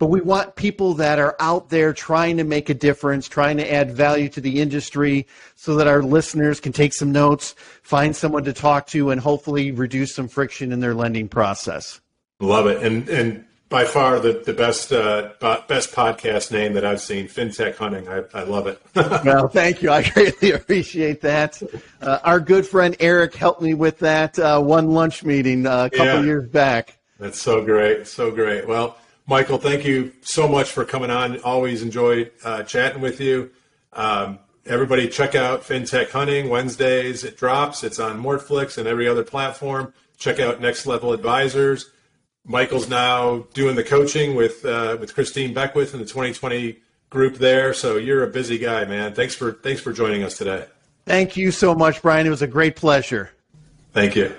But 0.01 0.07
we 0.07 0.21
want 0.21 0.57
people 0.57 0.95
that 0.95 1.21
are 1.21 1.37
out 1.39 1.71
there 1.71 1.93
trying 1.93 2.37
to 2.39 2.45
make 2.45 2.69
a 2.69 2.75
difference, 2.75 3.29
trying 3.29 3.57
to 3.59 3.73
add 3.73 3.93
value 3.93 4.29
to 4.31 4.41
the 4.41 4.61
industry 4.61 5.27
so 5.55 5.77
that 5.77 5.87
our 5.87 6.03
listeners 6.03 6.59
can 6.59 6.73
take 6.73 6.93
some 6.93 7.13
notes, 7.13 7.55
find 7.83 8.17
someone 8.17 8.43
to 8.45 8.53
talk 8.53 8.89
to, 8.89 9.11
and 9.11 9.21
hopefully 9.21 9.71
reduce 9.71 10.13
some 10.13 10.27
friction 10.27 10.73
in 10.73 10.81
their 10.81 10.95
lending 10.95 11.29
process. 11.29 12.01
Love 12.41 12.67
it, 12.67 12.83
and 12.83 13.09
and 13.09 13.45
by 13.75 13.85
far 13.85 14.21
the 14.21 14.41
the 14.47 14.53
best 14.53 14.93
uh, 14.93 15.31
best 15.67 15.91
podcast 15.93 16.53
name 16.53 16.75
that 16.75 16.85
I've 16.85 17.01
seen, 17.01 17.27
FinTech 17.27 17.75
Hunting. 17.75 18.07
I, 18.09 18.23
I 18.33 18.45
love 18.45 18.69
it. 18.69 18.81
Well, 19.25 19.49
thank 19.49 19.83
you. 19.83 19.91
I 19.91 20.09
greatly 20.09 20.53
appreciate 20.61 21.21
that. 21.23 21.61
Uh, 22.01 22.21
our 22.23 22.39
good 22.39 22.65
friend 22.69 22.95
Eric 23.01 23.35
helped 23.35 23.61
me 23.63 23.75
with 23.75 23.99
that 23.99 24.39
uh, 24.39 24.61
one 24.61 24.93
lunch 24.93 25.25
meeting 25.25 25.67
uh, 25.67 25.87
a 25.87 25.91
couple 25.91 26.07
Yeah. 26.07 26.23
years 26.23 26.49
back. 26.49 26.99
That's 27.19 27.41
so 27.43 27.65
great, 27.65 28.07
so 28.07 28.31
great. 28.31 28.69
Well, 28.69 28.97
Michael, 29.27 29.59
thank 29.59 29.85
you 29.85 30.13
so 30.21 30.47
much 30.47 30.71
for 30.71 30.85
coming 30.85 31.11
on. 31.11 31.41
Always 31.41 31.83
enjoy 31.83 32.31
uh, 32.45 32.63
chatting 32.63 33.01
with 33.03 33.21
you. 33.21 33.51
Um, 33.93 34.39
everybody, 34.67 35.09
check 35.09 35.35
out 35.35 35.63
FinTech 35.63 36.11
Hunting 36.13 36.49
Wednesdays. 36.49 37.25
It 37.25 37.37
drops. 37.37 37.83
It's 37.83 37.99
on 37.99 38.23
Mortflix 38.23 38.79
and 38.79 38.87
every 38.87 39.09
other 39.09 39.25
platform. 39.25 39.93
Check 40.17 40.39
out 40.39 40.61
Next 40.61 40.87
Level 40.87 41.13
Advisors. 41.13 41.91
Michael's 42.45 42.89
now 42.89 43.47
doing 43.55 43.75
the 43.75 43.85
coaching 43.85 44.35
with 44.35 44.65
uh, 44.65 44.97
with 45.01 45.15
Christine 45.15 45.55
Beckwith 45.55 45.95
in 45.95 46.01
the 46.01 46.07
2020 46.07 46.79
group 47.11 47.37
there. 47.37 47.73
So 47.73 47.97
you're 47.97 48.23
a 48.23 48.29
busy 48.29 48.59
guy, 48.59 48.85
man. 48.85 49.15
Thanks 49.15 49.35
for 49.35 49.53
thanks 49.53 49.81
for 49.81 49.93
joining 49.93 50.23
us 50.23 50.37
today. 50.37 50.67
Thank 51.07 51.37
you 51.37 51.51
so 51.51 51.75
much, 51.75 52.03
Brian. 52.03 52.27
It 52.27 52.31
was 52.31 52.43
a 52.43 52.47
great 52.47 52.77
pleasure. 52.77 53.31
Thank 53.93 54.17
you. 54.17 54.35